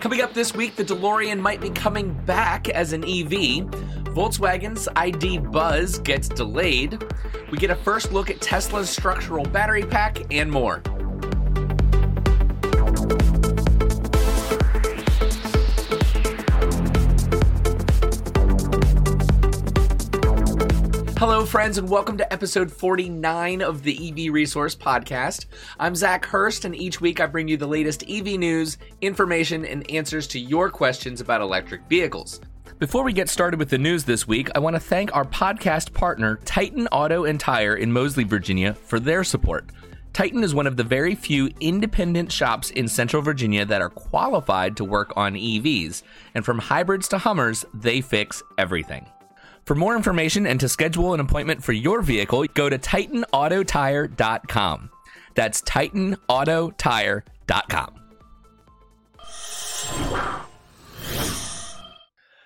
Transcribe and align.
Coming 0.00 0.22
up 0.22 0.32
this 0.32 0.54
week, 0.54 0.76
the 0.76 0.84
DeLorean 0.84 1.38
might 1.40 1.60
be 1.60 1.68
coming 1.68 2.14
back 2.24 2.70
as 2.70 2.94
an 2.94 3.04
EV. 3.04 3.66
Volkswagen's 4.14 4.88
ID 4.96 5.36
Buzz 5.38 5.98
gets 5.98 6.26
delayed. 6.26 7.04
We 7.50 7.58
get 7.58 7.70
a 7.70 7.74
first 7.74 8.10
look 8.10 8.30
at 8.30 8.40
Tesla's 8.40 8.88
structural 8.88 9.44
battery 9.44 9.84
pack 9.84 10.32
and 10.32 10.50
more. 10.50 10.82
Hello, 21.40 21.48
friends, 21.48 21.78
and 21.78 21.88
welcome 21.88 22.18
to 22.18 22.30
episode 22.30 22.70
49 22.70 23.62
of 23.62 23.82
the 23.82 24.10
EV 24.10 24.30
Resource 24.30 24.76
Podcast. 24.76 25.46
I'm 25.78 25.94
Zach 25.94 26.26
Hurst, 26.26 26.66
and 26.66 26.76
each 26.76 27.00
week 27.00 27.18
I 27.18 27.24
bring 27.24 27.48
you 27.48 27.56
the 27.56 27.66
latest 27.66 28.04
EV 28.06 28.38
news, 28.38 28.76
information, 29.00 29.64
and 29.64 29.90
answers 29.90 30.26
to 30.28 30.38
your 30.38 30.68
questions 30.68 31.22
about 31.22 31.40
electric 31.40 31.80
vehicles. 31.88 32.42
Before 32.78 33.02
we 33.02 33.14
get 33.14 33.30
started 33.30 33.58
with 33.58 33.70
the 33.70 33.78
news 33.78 34.04
this 34.04 34.28
week, 34.28 34.50
I 34.54 34.58
want 34.58 34.76
to 34.76 34.80
thank 34.80 35.16
our 35.16 35.24
podcast 35.24 35.94
partner, 35.94 36.38
Titan 36.44 36.88
Auto 36.88 37.24
and 37.24 37.40
Tire 37.40 37.74
in 37.74 37.90
Moseley, 37.90 38.24
Virginia, 38.24 38.74
for 38.74 39.00
their 39.00 39.24
support. 39.24 39.70
Titan 40.12 40.44
is 40.44 40.54
one 40.54 40.66
of 40.66 40.76
the 40.76 40.84
very 40.84 41.14
few 41.14 41.48
independent 41.58 42.30
shops 42.30 42.68
in 42.68 42.86
Central 42.86 43.22
Virginia 43.22 43.64
that 43.64 43.80
are 43.80 43.88
qualified 43.88 44.76
to 44.76 44.84
work 44.84 45.10
on 45.16 45.36
EVs, 45.36 46.02
and 46.34 46.44
from 46.44 46.58
hybrids 46.58 47.08
to 47.08 47.16
Hummers, 47.16 47.64
they 47.72 48.02
fix 48.02 48.42
everything. 48.58 49.06
For 49.64 49.74
more 49.74 49.96
information 49.96 50.46
and 50.46 50.60
to 50.60 50.68
schedule 50.68 51.14
an 51.14 51.20
appointment 51.20 51.62
for 51.62 51.72
your 51.72 52.02
vehicle, 52.02 52.44
go 52.54 52.68
to 52.68 52.78
TitanAutoTire.com. 52.78 54.90
That's 55.34 55.62
TitanAutoTire.com. 55.62 57.96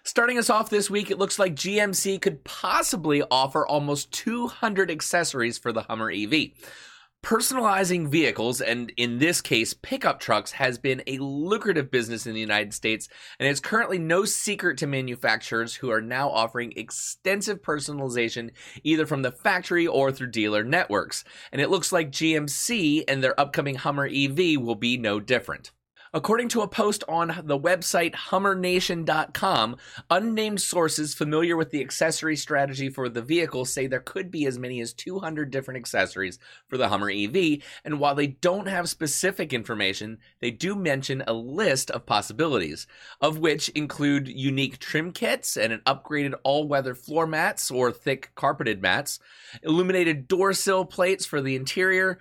Starting 0.06 0.38
us 0.38 0.48
off 0.48 0.70
this 0.70 0.88
week, 0.88 1.10
it 1.10 1.18
looks 1.18 1.40
like 1.40 1.56
GMC 1.56 2.20
could 2.20 2.44
possibly 2.44 3.24
offer 3.30 3.66
almost 3.66 4.12
200 4.12 4.90
accessories 4.90 5.58
for 5.58 5.72
the 5.72 5.82
Hummer 5.82 6.10
EV. 6.10 6.50
Personalizing 7.24 8.08
vehicles, 8.08 8.60
and 8.60 8.92
in 8.98 9.16
this 9.16 9.40
case, 9.40 9.72
pickup 9.72 10.20
trucks, 10.20 10.52
has 10.52 10.76
been 10.76 11.02
a 11.06 11.16
lucrative 11.16 11.90
business 11.90 12.26
in 12.26 12.34
the 12.34 12.40
United 12.40 12.74
States, 12.74 13.08
and 13.38 13.48
it's 13.48 13.60
currently 13.60 13.98
no 13.98 14.26
secret 14.26 14.76
to 14.76 14.86
manufacturers 14.86 15.76
who 15.76 15.90
are 15.90 16.02
now 16.02 16.28
offering 16.28 16.74
extensive 16.76 17.62
personalization 17.62 18.50
either 18.82 19.06
from 19.06 19.22
the 19.22 19.32
factory 19.32 19.86
or 19.86 20.12
through 20.12 20.32
dealer 20.32 20.62
networks. 20.62 21.24
And 21.50 21.62
it 21.62 21.70
looks 21.70 21.92
like 21.92 22.12
GMC 22.12 23.04
and 23.08 23.24
their 23.24 23.40
upcoming 23.40 23.76
Hummer 23.76 24.06
EV 24.06 24.60
will 24.60 24.74
be 24.74 24.98
no 24.98 25.18
different. 25.18 25.70
According 26.14 26.50
to 26.50 26.60
a 26.60 26.68
post 26.68 27.02
on 27.08 27.42
the 27.42 27.58
website 27.58 28.14
HummerNation.com, 28.14 29.76
unnamed 30.08 30.60
sources 30.60 31.12
familiar 31.12 31.56
with 31.56 31.72
the 31.72 31.80
accessory 31.80 32.36
strategy 32.36 32.88
for 32.88 33.08
the 33.08 33.20
vehicle 33.20 33.64
say 33.64 33.88
there 33.88 33.98
could 33.98 34.30
be 34.30 34.46
as 34.46 34.56
many 34.56 34.80
as 34.80 34.92
200 34.92 35.50
different 35.50 35.78
accessories 35.78 36.38
for 36.68 36.76
the 36.76 36.86
Hummer 36.86 37.10
EV, 37.10 37.58
and 37.84 37.98
while 37.98 38.14
they 38.14 38.28
don't 38.28 38.68
have 38.68 38.88
specific 38.88 39.52
information, 39.52 40.18
they 40.38 40.52
do 40.52 40.76
mention 40.76 41.24
a 41.26 41.32
list 41.32 41.90
of 41.90 42.06
possibilities, 42.06 42.86
of 43.20 43.40
which 43.40 43.68
include 43.70 44.28
unique 44.28 44.78
trim 44.78 45.10
kits 45.10 45.56
and 45.56 45.72
an 45.72 45.82
upgraded 45.84 46.34
all 46.44 46.68
weather 46.68 46.94
floor 46.94 47.26
mats 47.26 47.72
or 47.72 47.90
thick 47.90 48.30
carpeted 48.36 48.80
mats, 48.80 49.18
illuminated 49.64 50.28
door 50.28 50.52
sill 50.52 50.84
plates 50.84 51.26
for 51.26 51.40
the 51.40 51.56
interior, 51.56 52.20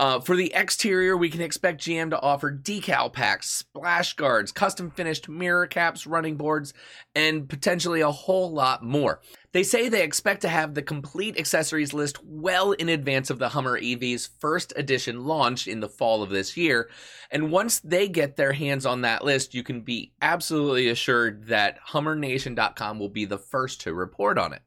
uh, 0.00 0.18
for 0.18 0.34
the 0.34 0.50
exterior, 0.54 1.14
we 1.14 1.28
can 1.28 1.42
expect 1.42 1.82
GM 1.82 2.08
to 2.08 2.20
offer 2.22 2.50
decal 2.50 3.12
packs, 3.12 3.50
splash 3.50 4.14
guards, 4.14 4.50
custom 4.50 4.90
finished 4.90 5.28
mirror 5.28 5.66
caps, 5.66 6.06
running 6.06 6.36
boards, 6.36 6.72
and 7.14 7.46
potentially 7.46 8.00
a 8.00 8.10
whole 8.10 8.50
lot 8.50 8.82
more. 8.82 9.20
They 9.52 9.62
say 9.62 9.90
they 9.90 10.02
expect 10.02 10.40
to 10.40 10.48
have 10.48 10.72
the 10.72 10.80
complete 10.80 11.38
accessories 11.38 11.92
list 11.92 12.16
well 12.24 12.72
in 12.72 12.88
advance 12.88 13.28
of 13.28 13.38
the 13.38 13.50
Hummer 13.50 13.76
EV's 13.76 14.30
first 14.38 14.72
edition 14.74 15.26
launch 15.26 15.68
in 15.68 15.80
the 15.80 15.88
fall 15.88 16.22
of 16.22 16.30
this 16.30 16.56
year. 16.56 16.88
And 17.30 17.52
once 17.52 17.78
they 17.80 18.08
get 18.08 18.36
their 18.36 18.54
hands 18.54 18.86
on 18.86 19.02
that 19.02 19.22
list, 19.22 19.52
you 19.52 19.62
can 19.62 19.82
be 19.82 20.14
absolutely 20.22 20.88
assured 20.88 21.48
that 21.48 21.78
HummerNation.com 21.90 22.98
will 22.98 23.10
be 23.10 23.26
the 23.26 23.36
first 23.36 23.82
to 23.82 23.92
report 23.92 24.38
on 24.38 24.54
it. 24.54 24.62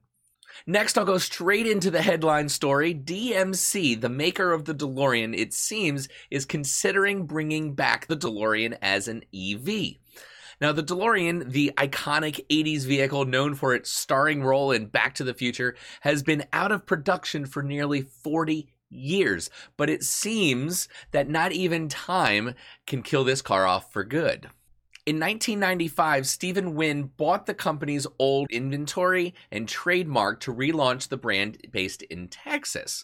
Next, 0.66 0.98
I'll 0.98 1.06
go 1.06 1.18
straight 1.18 1.68
into 1.68 1.92
the 1.92 2.02
headline 2.02 2.50
story. 2.50 2.94
DMC, 2.94 4.00
the 4.00 4.10
maker 4.10 4.54
of 4.54 4.66
the 4.66 4.76
DeLorean, 4.76 5.38
it 5.38 5.54
seems, 5.54 6.08
is 6.32 6.46
considering 6.46 7.26
bringing 7.26 7.74
back 7.74 8.08
the 8.08 8.18
DeLorean 8.18 8.78
as 8.82 9.08
an 9.08 9.24
EV. 9.34 9.96
Now, 10.62 10.72
the 10.72 10.84
DeLorean, 10.84 11.52
the 11.52 11.74
iconic 11.78 12.46
80s 12.50 12.86
vehicle 12.86 13.26
known 13.26 13.56
for 13.56 13.74
its 13.74 13.90
starring 13.90 14.44
role 14.44 14.72
in 14.72 14.86
Back 14.86 15.16
to 15.16 15.24
the 15.24 15.34
Future, 15.34 15.76
has 16.02 16.24
been 16.24 16.46
out 16.54 16.72
of 16.72 16.86
production 16.86 17.46
for 17.46 17.64
nearly 17.64 18.02
40 18.02 18.70
years, 18.90 19.50
but 19.76 19.90
it 19.90 20.04
seems 20.04 20.88
that 21.12 21.30
not 21.30 21.52
even 21.52 21.90
time 21.90 22.54
can 22.86 23.02
kill 23.02 23.24
this 23.24 23.42
car 23.42 23.66
off 23.66 23.92
for 23.92 24.04
good. 24.04 24.50
In 25.06 25.20
1995, 25.20 26.26
Stephen 26.26 26.76
Wynne 26.76 27.12
bought 27.18 27.46
the 27.46 27.54
company's 27.54 28.08
old 28.20 28.50
inventory 28.50 29.34
and 29.52 29.68
trademark 29.68 30.40
to 30.42 30.54
relaunch 30.54 31.10
the 31.10 31.18
brand 31.18 31.58
based 31.72 32.04
in 32.04 32.30
Texas. 32.30 33.04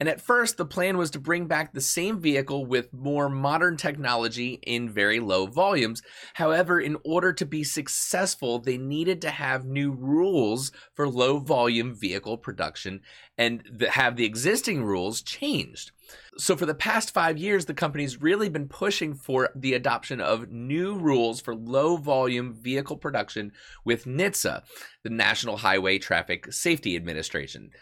And 0.00 0.08
at 0.08 0.20
first, 0.20 0.56
the 0.56 0.64
plan 0.64 0.96
was 0.96 1.10
to 1.12 1.18
bring 1.18 1.46
back 1.46 1.72
the 1.72 1.80
same 1.80 2.20
vehicle 2.20 2.64
with 2.64 2.92
more 2.92 3.28
modern 3.28 3.76
technology 3.76 4.60
in 4.62 4.88
very 4.88 5.18
low 5.18 5.46
volumes. 5.46 6.02
However, 6.34 6.80
in 6.80 6.96
order 7.04 7.32
to 7.32 7.44
be 7.44 7.64
successful, 7.64 8.60
they 8.60 8.78
needed 8.78 9.20
to 9.22 9.30
have 9.30 9.64
new 9.64 9.90
rules 9.90 10.70
for 10.94 11.08
low 11.08 11.38
volume 11.38 11.96
vehicle 11.96 12.38
production 12.38 13.00
and 13.36 13.62
have 13.90 14.14
the 14.14 14.24
existing 14.24 14.84
rules 14.84 15.20
changed. 15.20 15.90
So, 16.38 16.56
for 16.56 16.64
the 16.64 16.74
past 16.74 17.12
five 17.12 17.36
years, 17.36 17.64
the 17.64 17.74
company's 17.74 18.22
really 18.22 18.48
been 18.48 18.68
pushing 18.68 19.14
for 19.14 19.50
the 19.56 19.74
adoption 19.74 20.20
of 20.20 20.50
new 20.50 20.94
rules 20.94 21.40
for 21.40 21.54
low 21.54 21.96
volume 21.96 22.54
vehicle 22.54 22.96
production 22.96 23.52
with 23.84 24.04
NHTSA, 24.04 24.62
the 25.02 25.10
National 25.10 25.56
Highway 25.56 25.98
Traffic 25.98 26.52
Safety 26.52 26.94
Administration. 26.94 27.72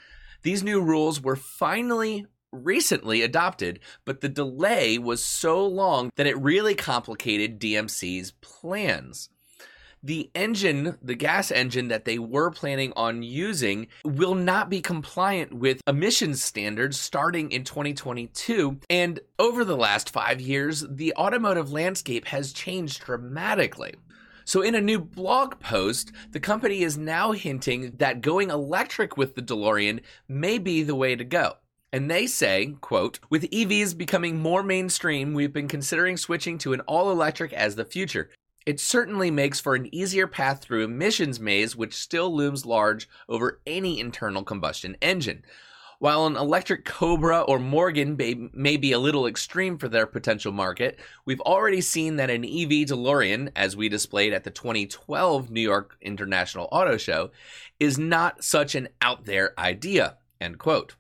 These 0.47 0.62
new 0.62 0.81
rules 0.81 1.21
were 1.21 1.34
finally 1.34 2.25
recently 2.53 3.23
adopted, 3.23 3.81
but 4.05 4.21
the 4.21 4.29
delay 4.29 4.97
was 4.97 5.25
so 5.25 5.67
long 5.67 6.12
that 6.15 6.29
it 6.29 6.41
really 6.41 6.77
complicated 6.77 7.59
DMC's 7.59 8.31
plans 8.31 9.29
the 10.07 10.31
engine, 10.37 10.97
the 11.03 11.17
gas 11.17 11.51
engine 11.51 11.89
that 11.89 12.05
they 12.05 12.19
were 12.19 12.51
planning 12.51 12.93
on 12.97 13.25
using, 13.25 13.89
will 14.05 14.37
not 14.37 14.71
be 14.71 14.81
compliant 14.81 15.53
with 15.53 15.81
emissions 15.87 16.43
standards 16.43 16.99
starting 16.99 17.51
in 17.51 17.65
2022. 17.65 18.78
And 18.89 19.19
over 19.39 19.65
the 19.65 19.77
last 19.77 20.11
five 20.11 20.41
years, 20.41 20.84
the 20.89 21.13
automotive 21.17 21.73
landscape 21.73 22.27
has 22.27 22.53
changed 22.53 23.03
dramatically. 23.03 23.95
So, 24.47 24.62
in 24.62 24.77
a 24.77 24.81
new 24.81 25.01
blog 25.01 25.59
post, 25.59 26.12
the 26.31 26.39
company 26.39 26.84
is 26.84 26.97
now 26.97 27.33
hinting 27.33 27.95
that 27.97 28.21
going 28.21 28.51
electric 28.51 29.17
with 29.17 29.34
the 29.34 29.43
DeLorean 29.43 30.03
may 30.29 30.59
be 30.59 30.84
the 30.84 30.95
way 30.95 31.17
to 31.17 31.25
go. 31.25 31.55
And 31.93 32.09
they 32.09 32.29
say, 32.29 32.77
quote, 32.81 33.19
with 33.29 33.51
EVs 33.51 33.99
becoming 33.99 34.39
more 34.39 34.62
mainstream, 34.62 35.34
we've 35.34 35.53
been 35.53 35.67
considering 35.67 36.17
switching 36.17 36.59
to 36.59 36.73
an 36.73 36.81
all 36.83 37.11
electric 37.11 37.53
as 37.53 37.75
the 37.75 37.84
future. 37.84 38.31
It 38.65 38.79
certainly 38.79 39.33
makes 39.33 39.59
for 39.59 39.75
an 39.75 39.93
easier 39.93 40.29
path 40.29 40.61
through 40.61 40.84
emissions 40.84 41.41
maze, 41.41 41.75
which 41.75 41.95
still 41.95 42.33
looms 42.33 42.65
large 42.65 43.09
over 43.28 43.61
any 43.67 43.99
internal 43.99 44.45
combustion 44.45 44.97
engine. 45.03 45.45
While 45.99 46.27
an 46.27 46.37
electric 46.37 46.84
Cobra 46.84 47.41
or 47.41 47.59
Morgan 47.59 48.17
may, 48.17 48.34
may, 48.53 48.77
be 48.77 48.93
a 48.93 48.99
little 48.99 49.27
extreme 49.27 49.79
for 49.79 49.89
their 49.89 50.07
potential 50.07 50.53
market, 50.53 50.99
we've 51.25 51.41
already 51.41 51.81
seen 51.81 52.17
that 52.17 52.29
an 52.29 52.45
EV 52.45 52.87
DeLorean, 52.89 53.51
as 53.57 53.77
we 53.77 53.89
displayed 53.89 54.34
at 54.34 54.45
the 54.45 54.51
2012 54.51 55.51
New 55.51 55.60
York 55.60 55.97
International 56.03 56.69
Auto 56.71 56.98
Show, 56.98 57.31
is 57.81 57.98
not 57.98 58.45
such 58.45 58.75
an 58.75 58.89
out 59.01 59.25
there 59.25 59.59
idea. 59.59 60.19
End 60.41 60.59
quote. 60.59 60.97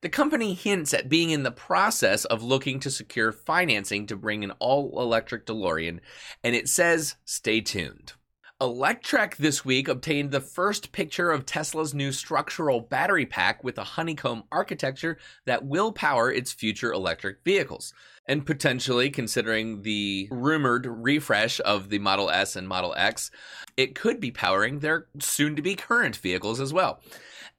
The 0.00 0.08
company 0.08 0.54
hints 0.54 0.94
at 0.94 1.08
being 1.08 1.30
in 1.30 1.42
the 1.42 1.50
process 1.50 2.24
of 2.24 2.40
looking 2.40 2.78
to 2.80 2.90
secure 2.90 3.32
financing 3.32 4.06
to 4.06 4.16
bring 4.16 4.44
an 4.44 4.52
all 4.60 5.00
electric 5.00 5.46
DeLorean, 5.46 5.98
and 6.44 6.54
it 6.54 6.68
says 6.68 7.16
stay 7.24 7.60
tuned. 7.60 8.12
Electrek 8.60 9.36
this 9.36 9.64
week 9.64 9.86
obtained 9.86 10.32
the 10.32 10.40
first 10.40 10.90
picture 10.90 11.30
of 11.30 11.46
Tesla's 11.46 11.94
new 11.94 12.10
structural 12.10 12.80
battery 12.80 13.24
pack 13.24 13.62
with 13.62 13.78
a 13.78 13.84
honeycomb 13.84 14.42
architecture 14.50 15.16
that 15.44 15.64
will 15.64 15.92
power 15.92 16.32
its 16.32 16.52
future 16.52 16.92
electric 16.92 17.44
vehicles. 17.44 17.94
And 18.26 18.44
potentially, 18.44 19.10
considering 19.10 19.82
the 19.82 20.26
rumored 20.32 20.86
refresh 20.86 21.60
of 21.64 21.88
the 21.88 22.00
Model 22.00 22.30
S 22.30 22.56
and 22.56 22.66
Model 22.66 22.94
X, 22.96 23.30
it 23.76 23.94
could 23.94 24.18
be 24.18 24.32
powering 24.32 24.80
their 24.80 25.06
soon 25.20 25.54
to 25.54 25.62
be 25.62 25.76
current 25.76 26.16
vehicles 26.16 26.58
as 26.58 26.72
well. 26.72 27.00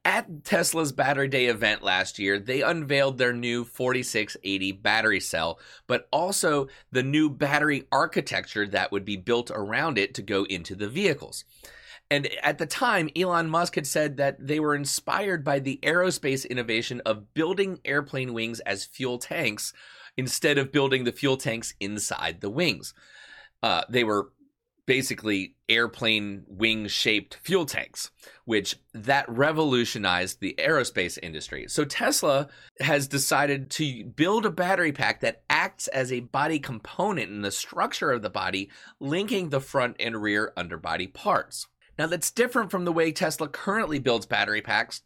At 0.04 0.44
Tesla's 0.44 0.92
Battery 0.92 1.28
Day 1.28 1.46
event 1.46 1.82
last 1.82 2.18
year, 2.18 2.38
they 2.38 2.62
unveiled 2.62 3.18
their 3.18 3.34
new 3.34 3.64
4680 3.64 4.72
battery 4.72 5.20
cell, 5.20 5.58
but 5.86 6.08
also 6.10 6.68
the 6.90 7.02
new 7.02 7.28
battery 7.28 7.86
architecture 7.92 8.66
that 8.68 8.92
would 8.92 9.04
be 9.04 9.16
built 9.16 9.50
around 9.50 9.98
it 9.98 10.14
to 10.14 10.22
go 10.22 10.44
into 10.44 10.74
the 10.74 10.88
vehicles. 10.88 11.44
And 12.10 12.28
at 12.42 12.56
the 12.56 12.66
time, 12.66 13.10
Elon 13.14 13.50
Musk 13.50 13.74
had 13.74 13.86
said 13.86 14.16
that 14.16 14.44
they 14.44 14.58
were 14.58 14.74
inspired 14.74 15.44
by 15.44 15.58
the 15.58 15.78
aerospace 15.82 16.48
innovation 16.48 17.02
of 17.04 17.34
building 17.34 17.78
airplane 17.84 18.32
wings 18.32 18.60
as 18.60 18.86
fuel 18.86 19.18
tanks 19.18 19.74
instead 20.16 20.56
of 20.56 20.72
building 20.72 21.04
the 21.04 21.12
fuel 21.12 21.36
tanks 21.36 21.74
inside 21.78 22.40
the 22.40 22.50
wings. 22.50 22.94
Uh, 23.62 23.82
they 23.88 24.02
were 24.02 24.32
basically 24.90 25.54
airplane 25.68 26.42
wing 26.48 26.88
shaped 26.88 27.36
fuel 27.44 27.64
tanks, 27.64 28.10
which 28.44 28.74
that 28.92 29.24
revolutionized 29.28 30.40
the 30.40 30.52
aerospace 30.58 31.16
industry. 31.22 31.66
So 31.68 31.84
Tesla 31.84 32.48
has 32.80 33.06
decided 33.06 33.70
to 33.70 34.02
build 34.02 34.46
a 34.46 34.50
battery 34.50 34.90
pack 34.90 35.20
that 35.20 35.44
acts 35.48 35.86
as 35.86 36.10
a 36.10 36.18
body 36.18 36.58
component 36.58 37.30
in 37.30 37.42
the 37.42 37.52
structure 37.52 38.10
of 38.10 38.22
the 38.22 38.30
body, 38.30 38.68
linking 38.98 39.50
the 39.50 39.60
front 39.60 39.94
and 40.00 40.20
rear 40.20 40.52
underbody 40.56 41.06
parts. 41.06 41.68
Now 41.96 42.08
that's 42.08 42.32
different 42.32 42.72
from 42.72 42.84
the 42.84 42.92
way 42.92 43.12
Tesla 43.12 43.46
currently 43.46 44.00
builds 44.00 44.26
battery 44.26 44.60
packs 44.60 45.02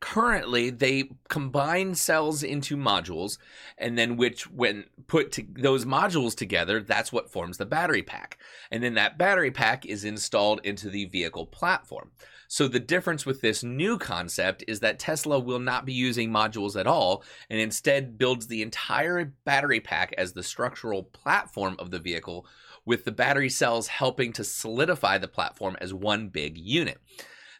currently 0.00 0.70
they 0.70 1.10
combine 1.28 1.94
cells 1.94 2.42
into 2.42 2.76
modules 2.76 3.38
and 3.78 3.96
then 3.96 4.16
which 4.16 4.50
when 4.50 4.84
put 5.06 5.32
to 5.32 5.44
those 5.56 5.84
modules 5.84 6.36
together 6.36 6.80
that's 6.80 7.12
what 7.12 7.30
forms 7.30 7.56
the 7.56 7.66
battery 7.66 8.02
pack. 8.02 8.38
And 8.70 8.82
then 8.82 8.94
that 8.94 9.18
battery 9.18 9.50
pack 9.50 9.86
is 9.86 10.04
installed 10.04 10.60
into 10.64 10.90
the 10.90 11.06
vehicle 11.06 11.46
platform. 11.46 12.10
So 12.48 12.68
the 12.68 12.78
difference 12.78 13.26
with 13.26 13.40
this 13.40 13.64
new 13.64 13.98
concept 13.98 14.62
is 14.68 14.80
that 14.80 14.98
Tesla 14.98 15.40
will 15.40 15.58
not 15.58 15.84
be 15.84 15.92
using 15.92 16.30
modules 16.30 16.78
at 16.78 16.86
all 16.86 17.24
and 17.50 17.58
instead 17.58 18.18
builds 18.18 18.46
the 18.46 18.62
entire 18.62 19.24
battery 19.44 19.80
pack 19.80 20.14
as 20.16 20.32
the 20.32 20.42
structural 20.42 21.02
platform 21.02 21.76
of 21.78 21.90
the 21.90 21.98
vehicle 21.98 22.46
with 22.84 23.04
the 23.04 23.12
battery 23.12 23.50
cells 23.50 23.88
helping 23.88 24.32
to 24.34 24.44
solidify 24.44 25.18
the 25.18 25.26
platform 25.26 25.76
as 25.80 25.92
one 25.92 26.28
big 26.28 26.56
unit 26.56 27.00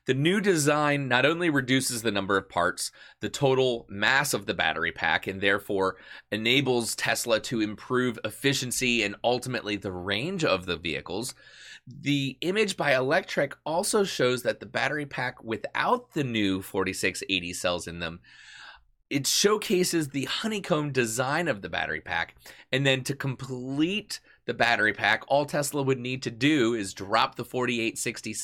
the 0.06 0.14
new 0.14 0.40
design 0.40 1.08
not 1.08 1.26
only 1.26 1.50
reduces 1.50 2.02
the 2.02 2.10
number 2.10 2.36
of 2.36 2.48
parts, 2.48 2.92
the 3.20 3.28
total 3.28 3.86
mass 3.88 4.32
of 4.32 4.46
the 4.46 4.54
battery 4.54 4.92
pack, 4.92 5.26
and 5.26 5.40
therefore 5.40 5.96
enables 6.30 6.94
Tesla 6.94 7.40
to 7.40 7.60
improve 7.60 8.18
efficiency 8.24 9.02
and 9.02 9.16
ultimately 9.24 9.76
the 9.76 9.92
range 9.92 10.44
of 10.44 10.66
the 10.66 10.76
vehicles. 10.76 11.34
The 11.86 12.38
image 12.40 12.76
by 12.76 12.92
Electrek 12.92 13.54
also 13.64 14.04
shows 14.04 14.42
that 14.42 14.60
the 14.60 14.66
battery 14.66 15.06
pack 15.06 15.42
without 15.42 16.12
the 16.12 16.24
new 16.24 16.62
4680 16.62 17.52
cells 17.52 17.86
in 17.86 17.98
them 17.98 18.20
it 19.08 19.26
showcases 19.26 20.08
the 20.08 20.24
honeycomb 20.24 20.90
design 20.90 21.48
of 21.48 21.62
the 21.62 21.68
battery 21.68 22.00
pack. 22.00 22.34
And 22.72 22.84
then 22.84 23.04
to 23.04 23.14
complete 23.14 24.20
the 24.46 24.54
battery 24.54 24.92
pack, 24.92 25.22
all 25.28 25.44
Tesla 25.44 25.82
would 25.82 26.00
need 26.00 26.22
to 26.24 26.30
do 26.30 26.74
is 26.74 26.92
drop 26.92 27.36
the 27.36 27.44
4860 27.44 28.34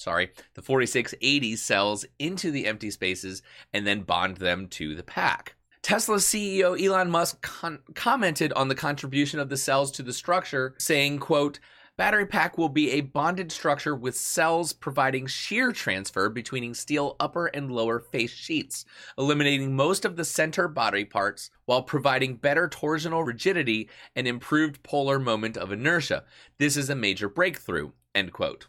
sorry, 0.00 0.30
the 0.54 0.62
4680 0.62 1.56
cells 1.56 2.06
into 2.18 2.50
the 2.50 2.66
empty 2.66 2.90
spaces 2.90 3.42
and 3.72 3.86
then 3.86 4.00
bond 4.02 4.38
them 4.38 4.66
to 4.68 4.94
the 4.94 5.02
pack. 5.02 5.54
Tesla 5.82 6.16
CEO 6.16 6.80
Elon 6.80 7.10
Musk 7.10 7.40
con- 7.42 7.80
commented 7.94 8.52
on 8.54 8.68
the 8.68 8.74
contribution 8.74 9.38
of 9.38 9.48
the 9.48 9.56
cells 9.56 9.90
to 9.92 10.02
the 10.02 10.12
structure, 10.12 10.74
saying, 10.78 11.18
quote, 11.18 11.58
Battery 11.96 12.24
pack 12.24 12.56
will 12.56 12.70
be 12.70 12.92
a 12.92 13.02
bonded 13.02 13.52
structure 13.52 13.94
with 13.94 14.16
cells 14.16 14.72
providing 14.72 15.26
shear 15.26 15.70
transfer 15.70 16.30
between 16.30 16.72
steel 16.72 17.14
upper 17.20 17.48
and 17.48 17.70
lower 17.70 18.00
face 18.00 18.32
sheets, 18.32 18.86
eliminating 19.18 19.76
most 19.76 20.06
of 20.06 20.16
the 20.16 20.24
center 20.24 20.66
body 20.66 21.04
parts 21.04 21.50
while 21.66 21.82
providing 21.82 22.36
better 22.36 22.68
torsional 22.68 23.26
rigidity 23.26 23.90
and 24.16 24.26
improved 24.26 24.82
polar 24.82 25.18
moment 25.18 25.58
of 25.58 25.72
inertia. 25.72 26.24
This 26.56 26.78
is 26.78 26.88
a 26.88 26.94
major 26.94 27.28
breakthrough. 27.28 27.90
End 28.14 28.32
quote. 28.32 28.68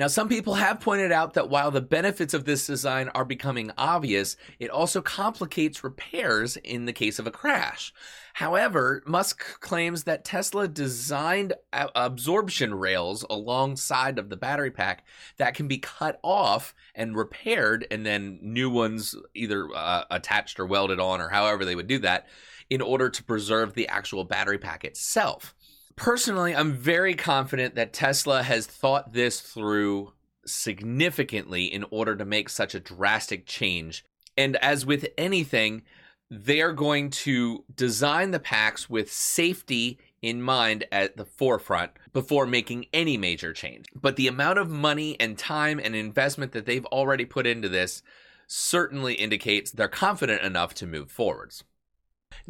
Now, 0.00 0.06
some 0.06 0.30
people 0.30 0.54
have 0.54 0.80
pointed 0.80 1.12
out 1.12 1.34
that 1.34 1.50
while 1.50 1.70
the 1.70 1.82
benefits 1.82 2.32
of 2.32 2.46
this 2.46 2.66
design 2.66 3.10
are 3.10 3.26
becoming 3.26 3.70
obvious, 3.76 4.34
it 4.58 4.70
also 4.70 5.02
complicates 5.02 5.84
repairs 5.84 6.56
in 6.56 6.86
the 6.86 6.94
case 6.94 7.18
of 7.18 7.26
a 7.26 7.30
crash. 7.30 7.92
However, 8.32 9.02
Musk 9.04 9.60
claims 9.60 10.04
that 10.04 10.24
Tesla 10.24 10.68
designed 10.68 11.52
absorption 11.74 12.74
rails 12.76 13.26
alongside 13.28 14.18
of 14.18 14.30
the 14.30 14.38
battery 14.38 14.70
pack 14.70 15.04
that 15.36 15.52
can 15.52 15.68
be 15.68 15.76
cut 15.76 16.18
off 16.22 16.74
and 16.94 17.14
repaired, 17.14 17.86
and 17.90 18.06
then 18.06 18.38
new 18.40 18.70
ones 18.70 19.14
either 19.34 19.68
uh, 19.76 20.04
attached 20.10 20.58
or 20.58 20.64
welded 20.64 20.98
on, 20.98 21.20
or 21.20 21.28
however 21.28 21.66
they 21.66 21.76
would 21.76 21.88
do 21.88 21.98
that, 21.98 22.26
in 22.70 22.80
order 22.80 23.10
to 23.10 23.22
preserve 23.22 23.74
the 23.74 23.88
actual 23.88 24.24
battery 24.24 24.56
pack 24.56 24.82
itself 24.82 25.54
personally, 25.96 26.54
I'm 26.54 26.72
very 26.72 27.14
confident 27.14 27.74
that 27.74 27.92
Tesla 27.92 28.42
has 28.42 28.66
thought 28.66 29.12
this 29.12 29.40
through 29.40 30.12
significantly 30.46 31.64
in 31.64 31.84
order 31.90 32.16
to 32.16 32.24
make 32.24 32.48
such 32.48 32.74
a 32.74 32.80
drastic 32.80 33.46
change. 33.46 34.04
And 34.36 34.56
as 34.56 34.86
with 34.86 35.06
anything, 35.18 35.82
they're 36.30 36.72
going 36.72 37.10
to 37.10 37.64
design 37.74 38.30
the 38.30 38.38
packs 38.38 38.88
with 38.88 39.12
safety 39.12 39.98
in 40.22 40.40
mind 40.40 40.84
at 40.92 41.16
the 41.16 41.24
forefront 41.24 41.92
before 42.12 42.46
making 42.46 42.86
any 42.92 43.16
major 43.16 43.52
change. 43.52 43.86
But 43.94 44.16
the 44.16 44.28
amount 44.28 44.58
of 44.58 44.70
money 44.70 45.18
and 45.18 45.36
time 45.36 45.80
and 45.82 45.94
investment 45.94 46.52
that 46.52 46.66
they've 46.66 46.86
already 46.86 47.24
put 47.24 47.46
into 47.46 47.68
this 47.68 48.02
certainly 48.46 49.14
indicates 49.14 49.70
they're 49.70 49.88
confident 49.88 50.42
enough 50.42 50.74
to 50.74 50.86
move 50.86 51.10
forwards. 51.10 51.64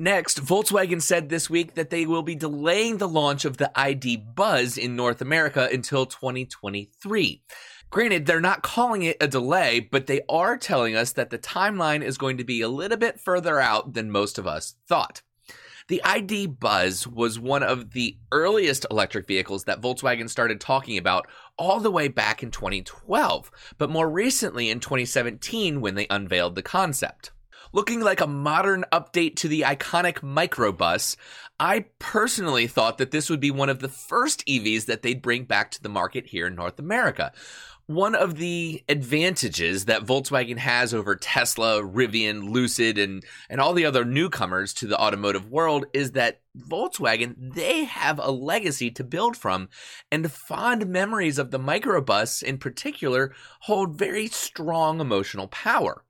Next, 0.00 0.42
Volkswagen 0.42 1.02
said 1.02 1.28
this 1.28 1.50
week 1.50 1.74
that 1.74 1.90
they 1.90 2.06
will 2.06 2.22
be 2.22 2.34
delaying 2.34 2.96
the 2.96 3.06
launch 3.06 3.44
of 3.44 3.58
the 3.58 3.70
ID 3.78 4.16
Buzz 4.16 4.78
in 4.78 4.96
North 4.96 5.20
America 5.20 5.68
until 5.70 6.06
2023. 6.06 7.42
Granted, 7.90 8.24
they're 8.24 8.40
not 8.40 8.62
calling 8.62 9.02
it 9.02 9.18
a 9.20 9.28
delay, 9.28 9.78
but 9.78 10.06
they 10.06 10.22
are 10.26 10.56
telling 10.56 10.96
us 10.96 11.12
that 11.12 11.28
the 11.28 11.38
timeline 11.38 12.02
is 12.02 12.16
going 12.16 12.38
to 12.38 12.44
be 12.44 12.62
a 12.62 12.68
little 12.70 12.96
bit 12.96 13.20
further 13.20 13.60
out 13.60 13.92
than 13.92 14.10
most 14.10 14.38
of 14.38 14.46
us 14.46 14.74
thought. 14.88 15.20
The 15.88 16.02
ID 16.02 16.46
Buzz 16.46 17.06
was 17.06 17.38
one 17.38 17.62
of 17.62 17.90
the 17.90 18.16
earliest 18.32 18.86
electric 18.90 19.26
vehicles 19.26 19.64
that 19.64 19.82
Volkswagen 19.82 20.30
started 20.30 20.62
talking 20.62 20.96
about 20.96 21.26
all 21.58 21.78
the 21.78 21.90
way 21.90 22.08
back 22.08 22.42
in 22.42 22.50
2012, 22.50 23.50
but 23.76 23.90
more 23.90 24.08
recently 24.08 24.70
in 24.70 24.80
2017 24.80 25.82
when 25.82 25.94
they 25.94 26.06
unveiled 26.08 26.54
the 26.54 26.62
concept 26.62 27.32
looking 27.72 28.00
like 28.00 28.20
a 28.20 28.26
modern 28.26 28.84
update 28.92 29.36
to 29.36 29.48
the 29.48 29.62
iconic 29.62 30.20
microbus. 30.20 31.16
I 31.58 31.86
personally 31.98 32.66
thought 32.66 32.98
that 32.98 33.10
this 33.10 33.28
would 33.28 33.40
be 33.40 33.50
one 33.50 33.68
of 33.68 33.80
the 33.80 33.88
first 33.88 34.46
EVs 34.46 34.86
that 34.86 35.02
they'd 35.02 35.22
bring 35.22 35.44
back 35.44 35.70
to 35.72 35.82
the 35.82 35.88
market 35.88 36.26
here 36.26 36.46
in 36.46 36.54
North 36.54 36.78
America. 36.78 37.32
One 37.86 38.14
of 38.14 38.36
the 38.36 38.84
advantages 38.88 39.86
that 39.86 40.04
Volkswagen 40.04 40.58
has 40.58 40.94
over 40.94 41.16
Tesla, 41.16 41.82
Rivian, 41.82 42.48
Lucid, 42.50 42.98
and, 42.98 43.24
and 43.48 43.60
all 43.60 43.72
the 43.72 43.84
other 43.84 44.04
newcomers 44.04 44.72
to 44.74 44.86
the 44.86 44.96
automotive 44.96 45.50
world 45.50 45.86
is 45.92 46.12
that 46.12 46.40
Volkswagen, 46.56 47.34
they 47.36 47.84
have 47.84 48.20
a 48.20 48.30
legacy 48.30 48.92
to 48.92 49.02
build 49.02 49.36
from, 49.36 49.68
and 50.12 50.30
fond 50.30 50.86
memories 50.86 51.36
of 51.36 51.50
the 51.50 51.58
microbus 51.58 52.44
in 52.44 52.58
particular 52.58 53.34
hold 53.62 53.98
very 53.98 54.28
strong 54.28 55.00
emotional 55.00 55.48
power. 55.48 56.04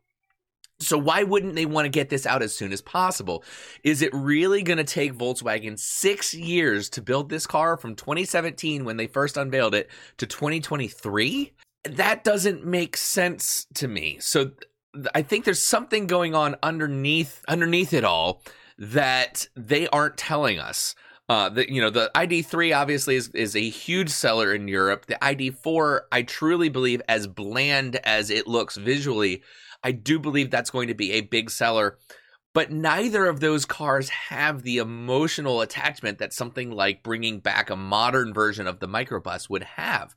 So 0.80 0.96
why 0.96 1.22
wouldn't 1.22 1.54
they 1.54 1.66
want 1.66 1.84
to 1.84 1.90
get 1.90 2.08
this 2.08 2.26
out 2.26 2.42
as 2.42 2.54
soon 2.54 2.72
as 2.72 2.80
possible? 2.80 3.44
Is 3.84 4.02
it 4.02 4.10
really 4.14 4.62
going 4.62 4.78
to 4.78 4.84
take 4.84 5.14
Volkswagen 5.14 5.78
6 5.78 6.34
years 6.34 6.88
to 6.90 7.02
build 7.02 7.28
this 7.28 7.46
car 7.46 7.76
from 7.76 7.94
2017 7.94 8.84
when 8.84 8.96
they 8.96 9.06
first 9.06 9.36
unveiled 9.36 9.74
it 9.74 9.90
to 10.16 10.26
2023? 10.26 11.52
That 11.84 12.24
doesn't 12.24 12.64
make 12.64 12.96
sense 12.96 13.66
to 13.74 13.88
me. 13.88 14.18
So 14.20 14.52
I 15.14 15.22
think 15.22 15.44
there's 15.44 15.62
something 15.62 16.06
going 16.06 16.34
on 16.34 16.56
underneath 16.62 17.42
underneath 17.46 17.92
it 17.92 18.04
all 18.04 18.42
that 18.78 19.48
they 19.54 19.86
aren't 19.88 20.16
telling 20.16 20.58
us. 20.58 20.94
Uh, 21.28 21.48
the, 21.48 21.72
you 21.72 21.80
know, 21.80 21.90
the 21.90 22.10
ID3 22.16 22.76
obviously 22.76 23.14
is, 23.14 23.28
is 23.28 23.54
a 23.54 23.68
huge 23.68 24.10
seller 24.10 24.52
in 24.52 24.66
Europe. 24.66 25.06
The 25.06 25.18
ID4, 25.22 26.00
I 26.10 26.22
truly 26.22 26.68
believe, 26.68 27.00
as 27.08 27.28
bland 27.28 28.00
as 28.02 28.30
it 28.30 28.48
looks 28.48 28.76
visually, 28.76 29.44
I 29.82 29.92
do 29.92 30.18
believe 30.18 30.50
that's 30.50 30.70
going 30.70 30.88
to 30.88 30.94
be 30.94 31.12
a 31.12 31.20
big 31.22 31.50
seller. 31.50 31.98
But 32.52 32.72
neither 32.72 33.26
of 33.26 33.40
those 33.40 33.64
cars 33.64 34.08
have 34.08 34.62
the 34.62 34.78
emotional 34.78 35.60
attachment 35.60 36.18
that 36.18 36.32
something 36.32 36.70
like 36.72 37.04
bringing 37.04 37.38
back 37.38 37.70
a 37.70 37.76
modern 37.76 38.34
version 38.34 38.66
of 38.66 38.80
the 38.80 38.88
microbus 38.88 39.48
would 39.48 39.62
have. 39.62 40.16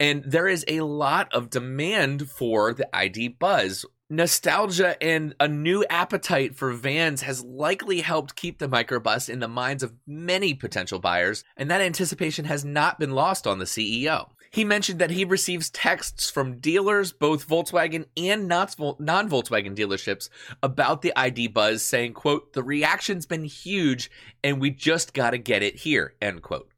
And 0.00 0.24
there 0.24 0.48
is 0.48 0.64
a 0.68 0.80
lot 0.80 1.32
of 1.34 1.50
demand 1.50 2.30
for 2.30 2.72
the 2.72 2.94
ID 2.94 3.28
Buzz. 3.28 3.84
Nostalgia 4.08 5.02
and 5.02 5.34
a 5.40 5.48
new 5.48 5.84
appetite 5.90 6.54
for 6.54 6.72
vans 6.72 7.22
has 7.22 7.44
likely 7.44 8.02
helped 8.02 8.36
keep 8.36 8.58
the 8.58 8.68
microbus 8.68 9.28
in 9.28 9.40
the 9.40 9.48
minds 9.48 9.82
of 9.82 9.94
many 10.06 10.54
potential 10.54 11.00
buyers, 11.00 11.42
and 11.56 11.70
that 11.70 11.80
anticipation 11.80 12.44
has 12.44 12.64
not 12.64 13.00
been 13.00 13.10
lost 13.10 13.46
on 13.46 13.58
the 13.58 13.64
CEO. 13.64 14.28
He 14.56 14.64
mentioned 14.64 15.00
that 15.00 15.10
he 15.10 15.26
receives 15.26 15.68
texts 15.68 16.30
from 16.30 16.60
dealers, 16.60 17.12
both 17.12 17.46
Volkswagen 17.46 18.06
and 18.16 18.48
non 18.48 18.68
Volkswagen 18.68 19.76
dealerships, 19.76 20.30
about 20.62 21.02
the 21.02 21.12
ID 21.14 21.48
Buzz, 21.48 21.82
saying, 21.82 22.14
quote, 22.14 22.54
the 22.54 22.62
reaction's 22.62 23.26
been 23.26 23.44
huge 23.44 24.10
and 24.42 24.58
we 24.58 24.70
just 24.70 25.12
got 25.12 25.32
to 25.32 25.38
get 25.38 25.62
it 25.62 25.76
here, 25.76 26.14
end 26.22 26.40
quote. 26.40 26.70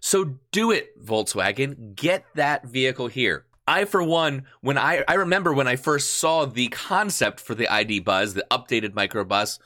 So 0.00 0.34
do 0.52 0.70
it, 0.70 1.02
Volkswagen. 1.02 1.94
Get 1.94 2.26
that 2.34 2.66
vehicle 2.66 3.06
here. 3.06 3.46
I, 3.66 3.86
for 3.86 4.02
one, 4.02 4.44
when 4.60 4.76
I, 4.76 5.02
I 5.08 5.14
remember 5.14 5.54
when 5.54 5.66
I 5.66 5.76
first 5.76 6.18
saw 6.18 6.44
the 6.44 6.68
concept 6.68 7.40
for 7.40 7.54
the 7.54 7.68
ID 7.68 8.00
Buzz, 8.00 8.34
the 8.34 8.46
updated 8.50 8.90
microbus, 8.90 9.60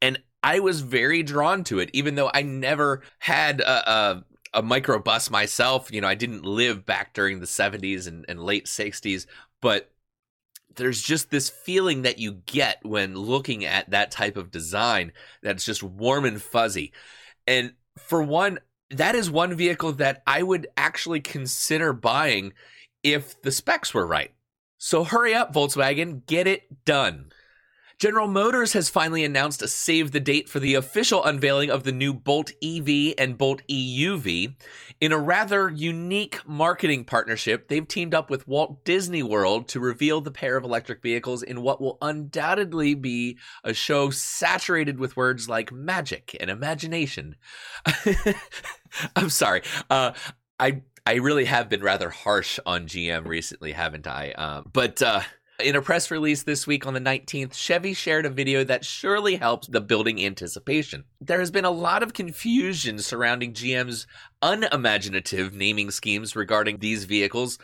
and 0.00 0.18
I 0.42 0.60
was 0.60 0.80
very 0.80 1.22
drawn 1.22 1.64
to 1.64 1.80
it, 1.80 1.90
even 1.92 2.14
though 2.14 2.30
I 2.32 2.40
never 2.40 3.02
had 3.18 3.60
a, 3.60 3.90
a, 3.90 4.24
a 4.54 4.62
microbus 4.62 5.30
myself. 5.30 5.92
You 5.92 6.00
know, 6.00 6.08
I 6.08 6.14
didn't 6.14 6.44
live 6.44 6.84
back 6.84 7.14
during 7.14 7.40
the 7.40 7.46
70s 7.46 8.06
and, 8.06 8.24
and 8.28 8.42
late 8.42 8.66
60s, 8.66 9.26
but 9.60 9.90
there's 10.76 11.02
just 11.02 11.30
this 11.30 11.50
feeling 11.50 12.02
that 12.02 12.18
you 12.18 12.32
get 12.46 12.78
when 12.82 13.14
looking 13.14 13.64
at 13.64 13.90
that 13.90 14.10
type 14.10 14.36
of 14.36 14.50
design 14.50 15.12
that's 15.42 15.64
just 15.64 15.82
warm 15.82 16.24
and 16.24 16.40
fuzzy. 16.40 16.92
And 17.46 17.72
for 17.98 18.22
one, 18.22 18.58
that 18.90 19.14
is 19.14 19.30
one 19.30 19.54
vehicle 19.54 19.92
that 19.92 20.22
I 20.26 20.42
would 20.42 20.66
actually 20.76 21.20
consider 21.20 21.92
buying 21.92 22.52
if 23.02 23.40
the 23.42 23.50
specs 23.50 23.92
were 23.92 24.06
right. 24.06 24.32
So 24.78 25.04
hurry 25.04 25.34
up, 25.34 25.52
Volkswagen, 25.52 26.26
get 26.26 26.46
it 26.46 26.84
done. 26.84 27.30
General 28.02 28.26
Motors 28.26 28.72
has 28.72 28.88
finally 28.88 29.22
announced 29.22 29.62
a 29.62 29.68
save 29.68 30.10
the 30.10 30.18
date 30.18 30.48
for 30.48 30.58
the 30.58 30.74
official 30.74 31.22
unveiling 31.22 31.70
of 31.70 31.84
the 31.84 31.92
new 31.92 32.12
Bolt 32.12 32.50
EV 32.60 33.14
and 33.16 33.38
Bolt 33.38 33.62
EUV. 33.70 34.56
In 35.00 35.12
a 35.12 35.18
rather 35.18 35.70
unique 35.70 36.40
marketing 36.44 37.04
partnership, 37.04 37.68
they've 37.68 37.86
teamed 37.86 38.12
up 38.12 38.28
with 38.28 38.48
Walt 38.48 38.84
Disney 38.84 39.22
World 39.22 39.68
to 39.68 39.78
reveal 39.78 40.20
the 40.20 40.32
pair 40.32 40.56
of 40.56 40.64
electric 40.64 41.00
vehicles 41.00 41.44
in 41.44 41.62
what 41.62 41.80
will 41.80 41.98
undoubtedly 42.02 42.94
be 42.94 43.38
a 43.62 43.72
show 43.72 44.10
saturated 44.10 44.98
with 44.98 45.16
words 45.16 45.48
like 45.48 45.70
magic 45.70 46.36
and 46.40 46.50
imagination. 46.50 47.36
I'm 49.14 49.30
sorry. 49.30 49.62
Uh, 49.88 50.10
I 50.58 50.82
I 51.06 51.14
really 51.14 51.44
have 51.44 51.68
been 51.68 51.82
rather 51.82 52.10
harsh 52.10 52.58
on 52.66 52.88
GM 52.88 53.28
recently, 53.28 53.70
haven't 53.70 54.08
I? 54.08 54.32
Um, 54.32 54.70
but 54.72 55.00
uh, 55.00 55.20
in 55.58 55.76
a 55.76 55.82
press 55.82 56.10
release 56.10 56.42
this 56.42 56.66
week 56.66 56.86
on 56.86 56.94
the 56.94 57.00
19th, 57.00 57.54
Chevy 57.54 57.94
shared 57.94 58.26
a 58.26 58.30
video 58.30 58.64
that 58.64 58.84
surely 58.84 59.36
helps 59.36 59.68
the 59.68 59.80
building 59.80 60.24
anticipation. 60.24 61.04
There 61.20 61.38
has 61.38 61.50
been 61.50 61.64
a 61.64 61.70
lot 61.70 62.02
of 62.02 62.14
confusion 62.14 62.98
surrounding 62.98 63.52
GM's 63.52 64.06
unimaginative 64.40 65.54
naming 65.54 65.90
schemes 65.90 66.34
regarding 66.34 66.78
these 66.78 67.04
vehicles, 67.04 67.58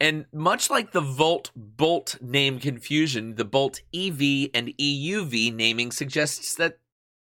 and 0.00 0.26
much 0.32 0.70
like 0.70 0.92
the 0.92 1.00
Volt 1.00 1.50
Bolt 1.54 2.18
name 2.20 2.58
confusion, 2.58 3.36
the 3.36 3.44
Bolt 3.44 3.80
EV 3.94 4.50
and 4.54 4.74
EUV 4.78 5.54
naming 5.54 5.92
suggests 5.92 6.54
that 6.56 6.78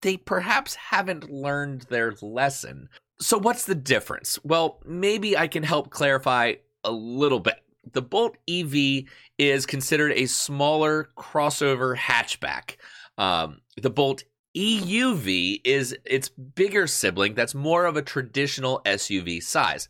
they 0.01 0.17
perhaps 0.17 0.75
haven't 0.75 1.31
learned 1.31 1.83
their 1.83 2.13
lesson. 2.21 2.89
So, 3.19 3.37
what's 3.37 3.65
the 3.65 3.75
difference? 3.75 4.39
Well, 4.43 4.79
maybe 4.85 5.37
I 5.37 5.47
can 5.47 5.63
help 5.63 5.91
clarify 5.91 6.55
a 6.83 6.91
little 6.91 7.39
bit 7.39 7.61
the 7.89 8.01
Bolt 8.01 8.37
EV 8.49 9.03
is 9.37 9.65
considered 9.65 10.13
a 10.13 10.25
smaller 10.25 11.09
crossover 11.17 11.97
hatchback. 11.97 12.77
Um, 13.17 13.61
the 13.81 13.89
Bolt 13.89 14.23
EUV 14.55 15.61
is 15.63 15.95
its 16.05 16.29
bigger 16.29 16.87
sibling 16.87 17.33
that's 17.33 17.55
more 17.55 17.85
of 17.85 17.95
a 17.95 18.01
traditional 18.01 18.81
SUV 18.85 19.41
size. 19.41 19.87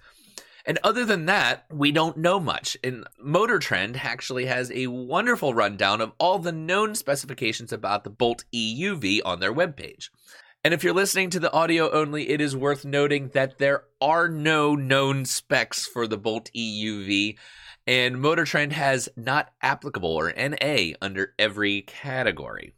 And 0.66 0.78
other 0.84 1.06
than 1.06 1.26
that, 1.26 1.66
we 1.72 1.92
don't 1.92 2.18
know 2.18 2.40
much. 2.40 2.78
And 2.84 3.08
Motor 3.20 3.58
Trend 3.58 3.98
actually 4.04 4.46
has 4.46 4.72
a 4.72 4.88
wonderful 4.88 5.56
rundown 5.56 6.02
of 6.02 6.12
all 6.20 6.38
the 6.38 6.52
known 6.52 6.94
specifications 6.94 7.74
about 7.74 8.04
the 8.04 8.12
Bolt 8.12 8.46
EUV 8.54 9.22
on 9.26 9.40
their 9.40 9.54
webpage. 9.54 10.10
And 10.64 10.76
if 10.76 10.84
you're 10.84 10.94
listening 10.94 11.32
to 11.32 11.40
the 11.40 11.52
audio 11.52 11.90
only, 11.90 12.30
it 12.30 12.40
is 12.40 12.56
worth 12.56 12.86
noting 12.86 13.30
that 13.30 13.58
there 13.58 13.86
are 14.00 14.30
no 14.30 14.76
known 14.76 15.26
specs 15.26 15.88
for 15.88 16.06
the 16.06 16.18
Bolt 16.18 16.52
EUV 16.56 17.38
and 17.88 18.20
Motor 18.22 18.46
Trend 18.46 18.74
has 18.74 19.10
not 19.16 19.52
applicable 19.62 20.10
or 20.10 20.34
NA 20.34 20.94
under 21.02 21.34
every 21.40 21.82
category. 21.82 22.74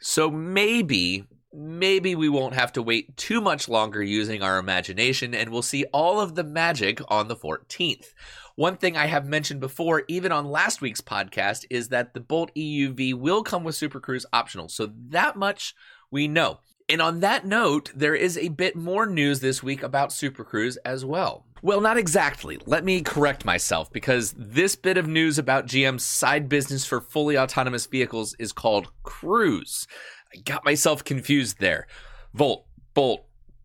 So 0.00 0.30
maybe, 0.30 1.24
maybe 1.52 2.14
we 2.14 2.28
won't 2.28 2.54
have 2.54 2.72
to 2.74 2.82
wait 2.82 3.16
too 3.16 3.40
much 3.40 3.68
longer 3.68 4.02
using 4.02 4.42
our 4.42 4.58
imagination 4.58 5.34
and 5.34 5.50
we'll 5.50 5.62
see 5.62 5.84
all 5.92 6.20
of 6.20 6.34
the 6.34 6.44
magic 6.44 7.00
on 7.08 7.28
the 7.28 7.36
14th. 7.36 8.12
One 8.54 8.76
thing 8.76 8.96
I 8.96 9.06
have 9.06 9.26
mentioned 9.26 9.60
before, 9.60 10.04
even 10.08 10.32
on 10.32 10.46
last 10.46 10.80
week's 10.80 11.00
podcast, 11.00 11.66
is 11.68 11.88
that 11.88 12.14
the 12.14 12.20
Bolt 12.20 12.50
EUV 12.56 13.14
will 13.14 13.42
come 13.42 13.64
with 13.64 13.74
Super 13.74 14.00
Cruise 14.00 14.26
optional. 14.32 14.68
So 14.68 14.92
that 15.08 15.36
much 15.36 15.74
we 16.10 16.28
know. 16.28 16.60
And 16.88 17.02
on 17.02 17.20
that 17.20 17.44
note, 17.44 17.90
there 17.94 18.14
is 18.14 18.38
a 18.38 18.48
bit 18.48 18.76
more 18.76 19.06
news 19.06 19.40
this 19.40 19.62
week 19.62 19.82
about 19.82 20.12
Super 20.12 20.44
Cruise 20.44 20.76
as 20.78 21.04
well. 21.04 21.45
Well, 21.62 21.80
not 21.80 21.96
exactly. 21.96 22.58
Let 22.66 22.84
me 22.84 23.00
correct 23.02 23.44
myself 23.44 23.90
because 23.92 24.34
this 24.36 24.76
bit 24.76 24.98
of 24.98 25.08
news 25.08 25.38
about 25.38 25.66
GM's 25.66 26.04
side 26.04 26.48
business 26.48 26.84
for 26.84 27.00
fully 27.00 27.38
autonomous 27.38 27.86
vehicles 27.86 28.34
is 28.38 28.52
called 28.52 28.88
Cruise. 29.02 29.86
I 30.34 30.38
got 30.40 30.64
myself 30.64 31.02
confused 31.02 31.58
there. 31.58 31.86
Volt, 32.34 32.66
Bolt, 32.94 33.24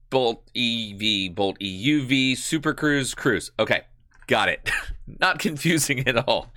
Bolt 0.10 0.50
EV, 0.55 1.36
Bolt 1.36 1.60
EUV, 1.60 2.38
Super 2.38 2.74
Cruise, 2.74 3.13
Cruise. 3.13 3.51
Okay, 3.60 3.81
got 4.27 4.50
it. 4.50 4.69
not 5.19 5.39
confusing 5.39 6.07
at 6.07 6.27
all. 6.27 6.53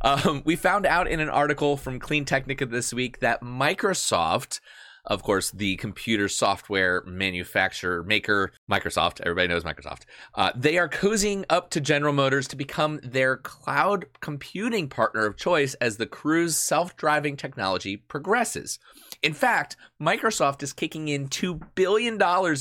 Um, 0.00 0.42
we 0.44 0.54
found 0.54 0.86
out 0.86 1.08
in 1.08 1.18
an 1.18 1.28
article 1.28 1.76
from 1.76 1.98
CleanTechnica 1.98 2.70
this 2.70 2.94
week 2.94 3.18
that 3.20 3.42
Microsoft 3.42 4.60
of 5.08 5.22
course, 5.22 5.50
the 5.50 5.76
computer 5.76 6.28
software 6.28 7.02
manufacturer 7.06 8.04
maker, 8.04 8.52
Microsoft. 8.70 9.20
Everybody 9.22 9.48
knows 9.48 9.64
Microsoft. 9.64 10.02
Uh, 10.34 10.52
they 10.54 10.78
are 10.78 10.88
cozying 10.88 11.44
up 11.50 11.70
to 11.70 11.80
General 11.80 12.12
Motors 12.12 12.46
to 12.48 12.56
become 12.56 13.00
their 13.02 13.38
cloud 13.38 14.06
computing 14.20 14.88
partner 14.88 15.24
of 15.24 15.36
choice 15.36 15.74
as 15.74 15.96
the 15.96 16.06
Cruise 16.06 16.56
self 16.56 16.96
driving 16.96 17.36
technology 17.36 17.96
progresses. 17.96 18.78
In 19.22 19.32
fact, 19.32 19.76
Microsoft 20.00 20.62
is 20.62 20.72
kicking 20.72 21.08
in 21.08 21.28
$2 21.28 21.74
billion 21.74 22.14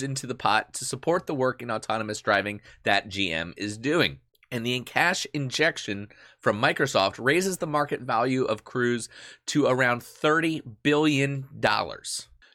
into 0.03 0.25
the 0.25 0.35
pot 0.35 0.73
to 0.73 0.85
support 0.85 1.27
the 1.27 1.35
work 1.35 1.61
in 1.61 1.69
autonomous 1.69 2.21
driving 2.21 2.61
that 2.83 3.09
GM 3.09 3.53
is 3.57 3.77
doing 3.77 4.19
and 4.51 4.65
the 4.65 4.79
cash 4.81 5.27
injection 5.33 6.07
from 6.39 6.61
Microsoft 6.61 7.15
raises 7.19 7.57
the 7.57 7.67
market 7.67 8.01
value 8.01 8.45
of 8.45 8.63
Cruise 8.63 9.09
to 9.47 9.65
around 9.65 10.01
$30 10.01 10.61
billion. 10.83 11.45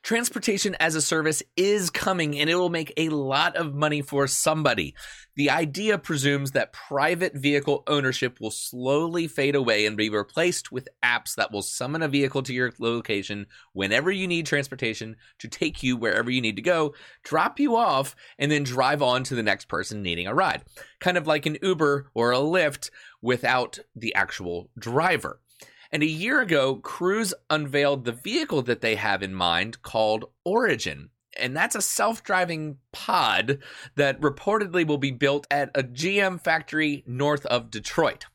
Transportation 0.03 0.75
as 0.81 0.97
a 0.97 1.01
service 1.01 1.45
is 1.57 1.89
coming 1.89 2.37
and 2.37 2.51
it 2.51 2.57
will 2.57 2.71
make 2.71 2.93
a 2.97 3.09
lot 3.11 3.55
of 3.55 3.73
money 3.73 4.03
for 4.03 4.27
somebody. 4.27 4.97
The 5.37 5.49
idea 5.49 5.97
presumes 5.97 6.51
that 6.51 6.73
private 6.73 7.35
vehicle 7.37 7.85
ownership 7.87 8.39
will 8.41 8.51
slowly 8.51 9.29
fade 9.29 9.55
away 9.55 9.87
and 9.87 9.97
be 9.97 10.11
replaced 10.11 10.73
with 10.73 10.89
apps 11.05 11.37
that 11.37 11.53
will 11.53 11.63
summon 11.63 12.03
a 12.03 12.09
vehicle 12.09 12.43
to 12.43 12.53
your 12.53 12.73
location 12.81 13.47
whenever 13.75 14.11
you 14.11 14.27
need 14.27 14.45
transportation 14.45 15.15
to 15.39 15.47
take 15.47 15.85
you 15.85 15.97
wherever 15.97 16.33
you 16.33 16.41
need 16.41 16.57
to 16.57 16.63
go, 16.63 16.95
drop 17.23 17.61
you 17.61 17.77
off, 17.77 18.17
and 18.41 18.51
then 18.51 18.65
drive 18.65 19.03
on 19.03 19.23
to 19.23 19.37
the 19.37 19.43
next 19.43 19.69
person 19.69 20.03
needing 20.03 20.27
a 20.27 20.35
ride. 20.35 20.65
Kind 20.99 21.17
of 21.17 21.29
like 21.29 21.47
an 21.47 21.59
Uber 21.63 22.11
or 22.13 22.33
a 22.33 22.39
Lyft 22.39 22.91
without 23.23 23.79
the 23.95 24.13
actual 24.17 24.69
driver. 24.77 25.39
And 25.93 26.03
a 26.03 26.07
year 26.07 26.41
ago, 26.41 26.77
Cruise 26.77 27.35
unveiled 27.51 28.05
the 28.05 28.13
vehicle 28.13 28.63
that 28.63 28.81
they 28.81 28.97
have 28.97 29.23
in 29.23 29.35
mind 29.35 29.83
called 29.83 30.25
Origin. 30.45 31.11
And 31.39 31.55
that's 31.57 31.75
a 31.75 31.83
self 31.83 32.23
driving 32.23 32.79
pod 32.93 33.59
that 33.97 34.21
reportedly 34.21 34.87
will 34.87 34.99
be 34.99 35.11
built 35.11 35.47
at 35.51 35.71
a 35.75 35.83
GM 35.83 36.43
factory 36.43 37.05
north 37.07 37.45
of 37.47 37.71
Detroit. 37.71 38.27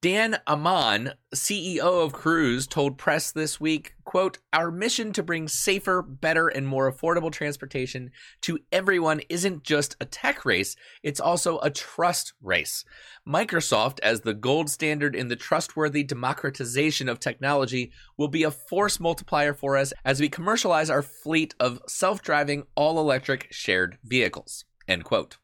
Dan 0.00 0.38
Ammann, 0.46 1.14
CEO 1.34 2.04
of 2.04 2.12
Cruise, 2.12 2.66
told 2.66 2.98
press 2.98 3.32
this 3.32 3.58
week, 3.58 3.94
quote, 4.14 4.38
"Our 4.52 4.70
mission 4.70 5.12
to 5.14 5.24
bring 5.24 5.48
safer, 5.48 6.00
better 6.00 6.46
and 6.46 6.68
more 6.68 6.88
affordable 6.88 7.32
transportation 7.32 8.12
to 8.42 8.60
everyone 8.70 9.22
isn't 9.28 9.64
just 9.64 9.96
a 10.00 10.04
tech 10.04 10.44
race, 10.44 10.76
it's 11.02 11.18
also 11.18 11.58
a 11.58 11.70
trust 11.70 12.32
race. 12.40 12.84
Microsoft 13.26 13.98
as 14.04 14.20
the 14.20 14.32
gold 14.32 14.70
standard 14.70 15.16
in 15.16 15.26
the 15.26 15.34
trustworthy 15.34 16.04
democratization 16.04 17.08
of 17.08 17.18
technology 17.18 17.90
will 18.16 18.28
be 18.28 18.44
a 18.44 18.52
force 18.52 19.00
multiplier 19.00 19.52
for 19.52 19.76
us 19.76 19.92
as 20.04 20.20
we 20.20 20.28
commercialize 20.28 20.90
our 20.90 21.02
fleet 21.02 21.56
of 21.58 21.80
self-driving 21.88 22.68
all-electric 22.76 23.48
shared 23.50 23.98
vehicles." 24.04 24.64
End 24.86 25.02
quote. 25.02 25.38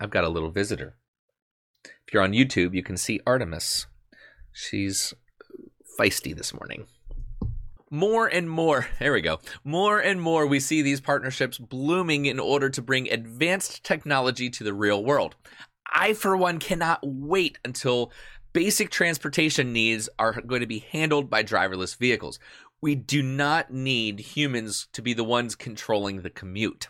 I've 0.00 0.08
got 0.08 0.24
a 0.24 0.30
little 0.30 0.50
visitor. 0.50 0.96
If 1.84 2.14
you're 2.14 2.22
on 2.22 2.32
YouTube, 2.32 2.74
you 2.74 2.82
can 2.82 2.96
see 2.96 3.20
Artemis. 3.26 3.84
She's 4.50 5.12
feisty 6.00 6.34
this 6.34 6.54
morning. 6.54 6.86
More 7.94 8.26
and 8.26 8.48
more, 8.48 8.88
there 8.98 9.12
we 9.12 9.20
go. 9.20 9.38
More 9.64 10.00
and 10.00 10.18
more, 10.18 10.46
we 10.46 10.60
see 10.60 10.80
these 10.80 11.02
partnerships 11.02 11.58
blooming 11.58 12.24
in 12.24 12.40
order 12.40 12.70
to 12.70 12.80
bring 12.80 13.10
advanced 13.10 13.84
technology 13.84 14.48
to 14.48 14.64
the 14.64 14.72
real 14.72 15.04
world. 15.04 15.36
I, 15.92 16.14
for 16.14 16.34
one, 16.34 16.58
cannot 16.58 17.00
wait 17.02 17.58
until 17.66 18.10
basic 18.54 18.88
transportation 18.88 19.74
needs 19.74 20.08
are 20.18 20.40
going 20.40 20.62
to 20.62 20.66
be 20.66 20.86
handled 20.90 21.28
by 21.28 21.42
driverless 21.42 21.98
vehicles. 21.98 22.38
We 22.80 22.94
do 22.94 23.22
not 23.22 23.70
need 23.70 24.20
humans 24.20 24.88
to 24.94 25.02
be 25.02 25.12
the 25.12 25.22
ones 25.22 25.54
controlling 25.54 26.22
the 26.22 26.30
commute. 26.30 26.88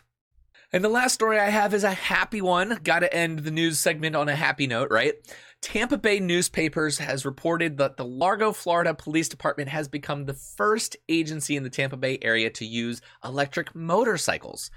And 0.71 0.85
the 0.85 0.89
last 0.89 1.13
story 1.13 1.37
I 1.37 1.49
have 1.49 1.73
is 1.73 1.83
a 1.83 1.91
happy 1.91 2.41
one. 2.41 2.79
Got 2.81 2.99
to 2.99 3.13
end 3.13 3.39
the 3.39 3.51
news 3.51 3.77
segment 3.77 4.15
on 4.15 4.29
a 4.29 4.35
happy 4.35 4.67
note, 4.67 4.89
right? 4.89 5.15
Tampa 5.63 5.97
Bay 5.97 6.19
newspapers 6.19 6.97
has 6.97 7.23
reported 7.25 7.77
that 7.77 7.95
the 7.95 8.03
Largo, 8.03 8.51
Florida 8.51 8.93
Police 8.93 9.29
Department 9.29 9.69
has 9.69 9.87
become 9.87 10.25
the 10.25 10.33
first 10.33 10.97
agency 11.07 11.55
in 11.55 11.63
the 11.63 11.69
Tampa 11.69 11.95
Bay 11.95 12.19
area 12.21 12.49
to 12.49 12.65
use 12.65 12.99
electric 13.23 13.73
motorcycles. 13.73 14.69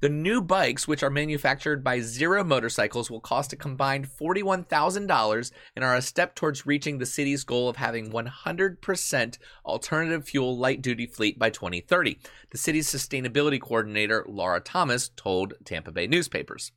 The 0.00 0.08
new 0.08 0.40
bikes, 0.40 0.86
which 0.86 1.02
are 1.02 1.10
manufactured 1.10 1.82
by 1.82 1.98
Zero 1.98 2.44
Motorcycles, 2.44 3.10
will 3.10 3.20
cost 3.20 3.52
a 3.52 3.56
combined 3.56 4.08
$41,000 4.08 5.50
and 5.74 5.84
are 5.84 5.96
a 5.96 6.00
step 6.00 6.36
towards 6.36 6.64
reaching 6.64 6.98
the 6.98 7.04
city's 7.04 7.42
goal 7.42 7.68
of 7.68 7.74
having 7.74 8.12
100% 8.12 9.38
alternative 9.66 10.24
fuel 10.24 10.56
light 10.56 10.80
duty 10.80 11.06
fleet 11.06 11.36
by 11.36 11.50
2030. 11.50 12.16
The 12.50 12.58
city's 12.58 12.88
sustainability 12.88 13.60
coordinator, 13.60 14.24
Laura 14.28 14.60
Thomas, 14.60 15.08
told 15.16 15.54
Tampa 15.64 15.90
Bay 15.90 16.06
newspapers. 16.06 16.70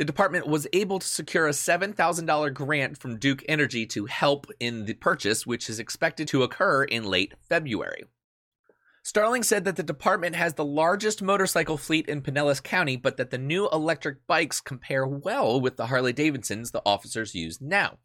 The 0.00 0.06
department 0.06 0.46
was 0.46 0.66
able 0.72 0.98
to 0.98 1.06
secure 1.06 1.46
a 1.46 1.50
$7,000 1.50 2.54
grant 2.54 2.96
from 2.96 3.18
Duke 3.18 3.44
Energy 3.46 3.84
to 3.88 4.06
help 4.06 4.46
in 4.58 4.86
the 4.86 4.94
purchase, 4.94 5.46
which 5.46 5.68
is 5.68 5.78
expected 5.78 6.26
to 6.28 6.42
occur 6.42 6.84
in 6.84 7.04
late 7.04 7.34
February. 7.50 8.04
Starling 9.02 9.42
said 9.42 9.66
that 9.66 9.76
the 9.76 9.82
department 9.82 10.36
has 10.36 10.54
the 10.54 10.64
largest 10.64 11.20
motorcycle 11.20 11.76
fleet 11.76 12.08
in 12.08 12.22
Pinellas 12.22 12.62
County, 12.62 12.96
but 12.96 13.18
that 13.18 13.28
the 13.28 13.36
new 13.36 13.68
electric 13.68 14.26
bikes 14.26 14.58
compare 14.62 15.06
well 15.06 15.60
with 15.60 15.76
the 15.76 15.88
Harley 15.88 16.14
Davidsons 16.14 16.70
the 16.70 16.80
officers 16.86 17.34
use 17.34 17.60
now. 17.60 17.98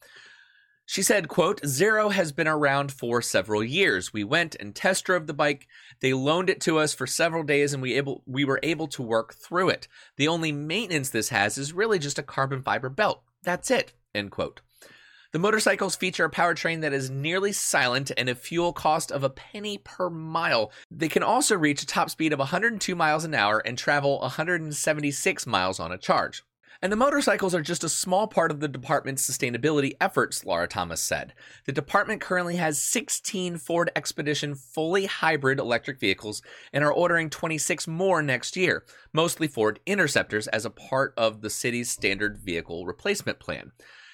She 0.88 1.02
said, 1.02 1.28
quote, 1.28 1.66
Zero 1.66 2.10
has 2.10 2.32
been 2.32 2.48
around 2.48 2.92
for 2.92 3.22
several 3.22 3.64
years. 3.64 4.14
We 4.14 4.24
went 4.24 4.56
and 4.56 4.76
test 4.76 5.06
drove 5.06 5.26
the 5.26 5.34
bike. 5.34 5.68
They 6.00 6.14
loaned 6.14 6.50
it 6.50 6.62
to 6.62 6.78
us 6.78 6.94
for 6.94 7.08
several 7.08 7.44
days 7.44 7.74
and 7.74 7.82
we 7.82 7.96
able 7.96 8.22
we 8.28 8.46
were 8.46 8.60
able 8.62 8.88
to 8.90 9.02
work 9.02 9.34
through 9.34 9.70
it. 9.70 9.88
The 10.18 10.28
only 10.28 10.52
maintenance 10.52 11.10
this 11.10 11.30
has 11.30 11.58
is 11.58 11.74
really 11.74 11.98
just 11.98 12.20
a 12.20 12.24
carbon 12.24 12.62
fiber 12.62 12.90
belt. 12.90 13.24
That's 13.42 13.72
it. 13.72 13.94
End 14.14 14.30
quote. 14.30 14.62
The 15.32 15.40
motorcycles 15.40 15.98
feature 15.98 16.24
a 16.24 16.32
powertrain 16.32 16.80
that 16.82 16.94
is 16.94 17.10
nearly 17.10 17.52
silent 17.52 18.12
and 18.16 18.30
a 18.30 18.36
fuel 18.36 18.72
cost 18.72 19.12
of 19.12 19.24
a 19.24 19.30
penny 19.30 19.78
per 19.78 20.10
mile. 20.10 20.72
They 20.90 21.10
can 21.10 21.24
also 21.24 21.58
reach 21.58 21.84
a 21.84 21.88
top 21.88 22.10
speed 22.10 22.32
of 22.32 22.40
102 22.40 22.96
miles 22.96 23.26
an 23.26 23.34
hour 23.34 23.60
and 23.60 23.78
travel 23.78 24.20
176 24.20 25.46
miles 25.46 25.78
on 25.80 25.92
a 25.92 25.98
charge. 25.98 26.44
And 26.86 26.92
the 26.92 26.98
motorcycles 26.98 27.56
are 27.56 27.64
just 27.64 27.84
a 27.84 27.90
small 27.90 28.28
part 28.28 28.52
of 28.52 28.60
the 28.60 28.68
department's 28.68 29.28
sustainability 29.28 29.98
efforts, 30.00 30.46
Laura 30.46 30.68
Thomas 30.68 31.02
said. 31.02 31.34
The 31.66 31.72
department 31.72 32.22
currently 32.22 32.58
has 32.58 32.80
16 32.80 33.58
Ford 33.58 33.90
Expedition 33.96 34.54
fully 34.54 35.08
hybrid 35.08 35.58
electric 35.58 36.00
vehicles 36.00 36.44
and 36.72 36.84
are 36.84 36.94
ordering 36.94 37.32
26 37.32 37.88
more 37.88 38.22
next 38.22 38.56
year, 38.56 38.86
mostly 39.14 39.48
Ford 39.48 39.80
Interceptors 39.88 40.46
as 40.50 40.64
a 40.64 40.70
part 40.70 41.16
of 41.18 41.42
the 41.42 41.50
city's 41.50 41.90
standard 41.90 42.38
vehicle 42.38 42.86
replacement 42.86 43.40
plan. 43.40 43.72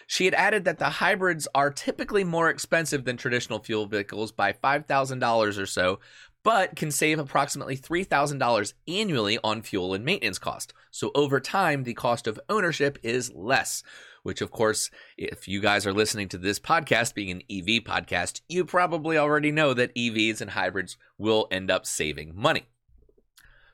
She 0.08 0.24
had 0.24 0.34
added 0.34 0.64
that 0.64 0.78
the 0.78 0.90
hybrids 0.90 1.50
are 1.54 1.72
typically 1.72 2.24
more 2.24 2.50
expensive 2.50 3.04
than 3.04 3.18
traditional 3.18 3.60
fuel 3.60 3.86
vehicles 3.86 4.32
by 4.32 4.54
$5,000 4.54 5.58
or 5.58 5.66
so, 5.66 6.00
but 6.44 6.76
can 6.76 6.92
save 6.92 7.20
approximately 7.20 7.78
$3,000 7.78 8.74
annually 8.88 9.38
on 9.44 9.62
fuel 9.62 9.94
and 9.94 10.04
maintenance 10.04 10.40
cost. 10.40 10.74
So 10.90 11.12
over 11.14 11.40
time, 11.40 11.84
the 11.84 11.94
cost 11.94 12.28
of 12.28 12.40
ownership 12.50 12.98
is 13.04 13.32
less, 13.34 13.84
which 14.24 14.42
of 14.42 14.52
course, 14.52 14.90
if 15.18 15.48
you 15.48 15.62
guys 15.62 15.86
are 15.86 15.94
listening 15.94 16.30
to 16.30 16.38
this 16.38 16.60
podcast 16.60 17.14
being 17.14 17.32
an 17.32 17.44
EV 17.50 17.84
podcast, 17.84 18.42
you 18.50 18.66
probably 18.66 19.18
already 19.18 19.52
know 19.52 19.74
that 19.74 19.94
EVs 19.96 20.42
and 20.42 20.52
hybrids 20.52 20.98
will 21.18 21.48
end 21.52 21.70
up 21.70 21.86
saving 21.86 22.34
money. 22.36 22.66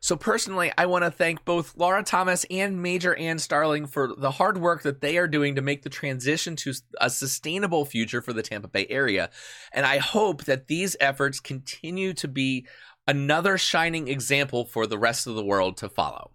So 0.07 0.15
personally, 0.15 0.71
I 0.77 0.85
want 0.85 1.03
to 1.03 1.11
thank 1.11 1.43
both 1.43 1.75
Laura 1.75 2.01
Thomas 2.01 2.45
and 2.49 2.81
Major 2.81 3.13
Ann 3.15 3.39
Starling 3.39 3.85
for 3.85 4.15
the 4.15 4.31
hard 4.31 4.57
work 4.57 4.83
that 4.83 5.01
they 5.01 5.17
are 5.17 5.27
doing 5.27 5.55
to 5.55 5.61
make 5.61 5.81
the 5.81 5.89
transition 5.89 6.55
to 6.55 6.73
a 7.01 7.09
sustainable 7.09 7.83
future 7.83 8.21
for 8.21 8.31
the 8.31 8.41
Tampa 8.41 8.69
Bay 8.69 8.87
area. 8.89 9.29
And 9.73 9.85
I 9.85 9.97
hope 9.97 10.45
that 10.45 10.69
these 10.69 10.95
efforts 11.01 11.41
continue 11.41 12.13
to 12.13 12.27
be 12.29 12.65
another 13.05 13.57
shining 13.57 14.07
example 14.07 14.63
for 14.63 14.87
the 14.87 14.97
rest 14.97 15.27
of 15.27 15.35
the 15.35 15.43
world 15.43 15.75
to 15.79 15.89
follow. 15.89 16.31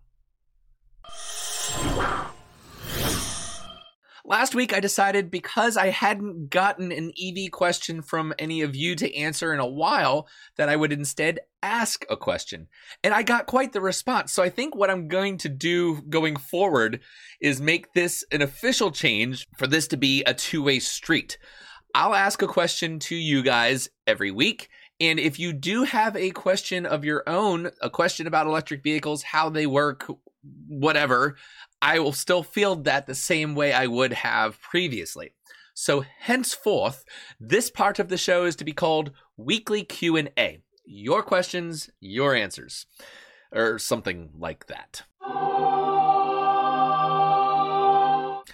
Last 4.24 4.54
week, 4.54 4.72
I 4.72 4.78
decided 4.78 5.32
because 5.32 5.76
I 5.76 5.88
hadn't 5.88 6.48
gotten 6.48 6.92
an 6.92 7.12
EV 7.20 7.50
question 7.50 8.02
from 8.02 8.32
any 8.38 8.62
of 8.62 8.76
you 8.76 8.94
to 8.94 9.16
answer 9.16 9.52
in 9.52 9.58
a 9.58 9.66
while, 9.66 10.28
that 10.56 10.68
I 10.68 10.76
would 10.76 10.92
instead 10.92 11.40
ask 11.60 12.04
a 12.08 12.16
question. 12.16 12.68
And 13.02 13.12
I 13.12 13.24
got 13.24 13.46
quite 13.46 13.72
the 13.72 13.80
response. 13.80 14.32
So 14.32 14.42
I 14.42 14.48
think 14.48 14.76
what 14.76 14.90
I'm 14.90 15.08
going 15.08 15.38
to 15.38 15.48
do 15.48 16.02
going 16.02 16.36
forward 16.36 17.00
is 17.40 17.60
make 17.60 17.94
this 17.94 18.24
an 18.30 18.42
official 18.42 18.92
change 18.92 19.48
for 19.58 19.66
this 19.66 19.88
to 19.88 19.96
be 19.96 20.22
a 20.22 20.34
two 20.34 20.62
way 20.62 20.78
street. 20.78 21.36
I'll 21.92 22.14
ask 22.14 22.42
a 22.42 22.46
question 22.46 23.00
to 23.00 23.16
you 23.16 23.42
guys 23.42 23.90
every 24.06 24.30
week. 24.30 24.68
And 25.00 25.18
if 25.18 25.40
you 25.40 25.52
do 25.52 25.82
have 25.82 26.14
a 26.16 26.30
question 26.30 26.86
of 26.86 27.04
your 27.04 27.24
own, 27.28 27.70
a 27.80 27.90
question 27.90 28.28
about 28.28 28.46
electric 28.46 28.84
vehicles, 28.84 29.24
how 29.24 29.50
they 29.50 29.66
work, 29.66 30.08
whatever, 30.66 31.36
I 31.80 31.98
will 31.98 32.12
still 32.12 32.42
feel 32.42 32.76
that 32.76 33.06
the 33.06 33.14
same 33.14 33.54
way 33.54 33.72
I 33.72 33.86
would 33.86 34.12
have 34.12 34.60
previously. 34.60 35.34
So 35.74 36.04
henceforth, 36.20 37.04
this 37.40 37.70
part 37.70 37.98
of 37.98 38.08
the 38.08 38.18
show 38.18 38.44
is 38.44 38.56
to 38.56 38.64
be 38.64 38.72
called 38.72 39.12
Weekly 39.36 39.84
Q&A. 39.84 40.62
Your 40.84 41.22
questions, 41.22 41.90
your 42.00 42.34
answers, 42.34 42.86
or 43.52 43.78
something 43.78 44.30
like 44.38 44.66
that. 44.66 45.02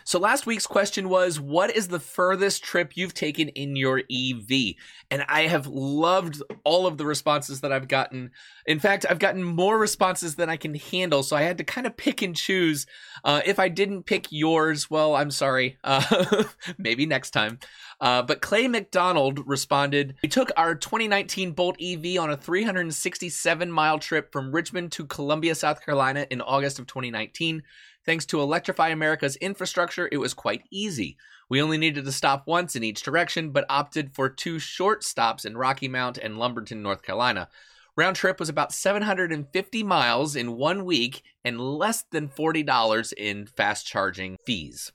So 0.08 0.18
last 0.18 0.46
week's 0.46 0.66
question 0.66 1.10
was 1.10 1.38
what 1.38 1.76
is 1.76 1.88
the 1.88 2.00
furthest 2.00 2.64
trip 2.64 2.92
you've 2.94 3.12
taken 3.12 3.50
in 3.50 3.76
your 3.76 3.98
EV? 4.10 4.72
And 5.10 5.22
I 5.28 5.42
have 5.42 5.66
loved 5.66 6.42
all 6.64 6.86
of 6.86 6.96
the 6.96 7.04
responses 7.04 7.60
that 7.60 7.72
I've 7.72 7.88
gotten. 7.88 8.30
In 8.64 8.78
fact, 8.78 9.04
I've 9.10 9.18
gotten 9.18 9.44
more 9.44 9.76
responses 9.76 10.36
than 10.36 10.48
I 10.48 10.56
can 10.56 10.76
handle, 10.76 11.22
so 11.22 11.36
I 11.36 11.42
had 11.42 11.58
to 11.58 11.64
kind 11.64 11.86
of 11.86 11.94
pick 11.98 12.22
and 12.22 12.34
choose. 12.34 12.86
Uh, 13.22 13.42
if 13.44 13.58
I 13.58 13.68
didn't 13.68 14.04
pick 14.04 14.28
yours, 14.30 14.88
well, 14.88 15.14
I'm 15.14 15.30
sorry. 15.30 15.76
Uh, 15.84 16.44
maybe 16.78 17.04
next 17.04 17.32
time. 17.32 17.58
Uh, 18.00 18.22
but 18.22 18.40
Clay 18.40 18.66
McDonald 18.66 19.46
responded, 19.46 20.14
We 20.22 20.30
took 20.30 20.50
our 20.56 20.74
2019 20.74 21.52
Bolt 21.52 21.76
EV 21.82 22.18
on 22.18 22.30
a 22.30 22.36
367 22.38 23.70
mile 23.70 23.98
trip 23.98 24.32
from 24.32 24.52
Richmond 24.52 24.90
to 24.92 25.04
Columbia, 25.04 25.54
South 25.54 25.84
Carolina 25.84 26.26
in 26.30 26.40
August 26.40 26.78
of 26.78 26.86
2019. 26.86 27.62
Thanks 28.08 28.24
to 28.28 28.40
Electrify 28.40 28.88
America's 28.88 29.36
infrastructure, 29.36 30.08
it 30.10 30.16
was 30.16 30.32
quite 30.32 30.64
easy. 30.70 31.18
We 31.50 31.60
only 31.60 31.76
needed 31.76 32.06
to 32.06 32.10
stop 32.10 32.46
once 32.46 32.74
in 32.74 32.82
each 32.82 33.02
direction, 33.02 33.50
but 33.50 33.66
opted 33.68 34.14
for 34.14 34.30
two 34.30 34.58
short 34.58 35.04
stops 35.04 35.44
in 35.44 35.58
Rocky 35.58 35.88
Mount 35.88 36.16
and 36.16 36.38
Lumberton, 36.38 36.82
North 36.82 37.02
Carolina. 37.02 37.50
Round 37.96 38.16
trip 38.16 38.40
was 38.40 38.48
about 38.48 38.72
750 38.72 39.82
miles 39.82 40.36
in 40.36 40.56
one 40.56 40.86
week 40.86 41.22
and 41.44 41.60
less 41.60 42.02
than 42.10 42.30
$40 42.30 43.12
in 43.12 43.44
fast 43.44 43.86
charging 43.86 44.38
fees. 44.42 44.90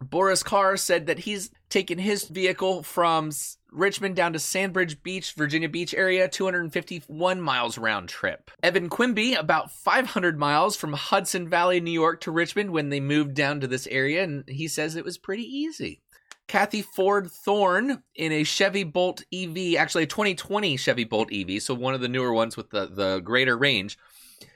Boris 0.00 0.42
Carr 0.42 0.76
said 0.76 1.06
that 1.06 1.20
he's 1.20 1.50
taken 1.68 1.98
his 1.98 2.24
vehicle 2.24 2.82
from 2.82 3.30
Richmond 3.70 4.16
down 4.16 4.32
to 4.32 4.38
Sandbridge 4.38 5.02
Beach, 5.02 5.32
Virginia 5.34 5.68
Beach 5.68 5.94
area, 5.94 6.28
251 6.28 7.40
miles 7.40 7.78
round 7.78 8.08
trip. 8.08 8.50
Evan 8.62 8.88
Quimby, 8.88 9.34
about 9.34 9.70
500 9.70 10.38
miles 10.38 10.76
from 10.76 10.92
Hudson 10.92 11.48
Valley, 11.48 11.80
New 11.80 11.90
York 11.90 12.20
to 12.22 12.30
Richmond 12.30 12.70
when 12.70 12.88
they 12.88 13.00
moved 13.00 13.34
down 13.34 13.60
to 13.60 13.66
this 13.66 13.86
area, 13.88 14.24
and 14.24 14.44
he 14.48 14.68
says 14.68 14.96
it 14.96 15.04
was 15.04 15.18
pretty 15.18 15.44
easy. 15.44 16.00
Kathy 16.48 16.82
Ford 16.82 17.30
Thorne 17.30 18.02
in 18.16 18.32
a 18.32 18.42
Chevy 18.42 18.82
Bolt 18.82 19.22
EV, 19.32 19.76
actually 19.76 20.02
a 20.02 20.08
2020 20.08 20.76
Chevy 20.76 21.04
Bolt 21.04 21.32
EV, 21.32 21.62
so 21.62 21.74
one 21.74 21.94
of 21.94 22.00
the 22.00 22.08
newer 22.08 22.32
ones 22.32 22.56
with 22.56 22.70
the, 22.70 22.86
the 22.86 23.20
greater 23.20 23.56
range 23.56 23.96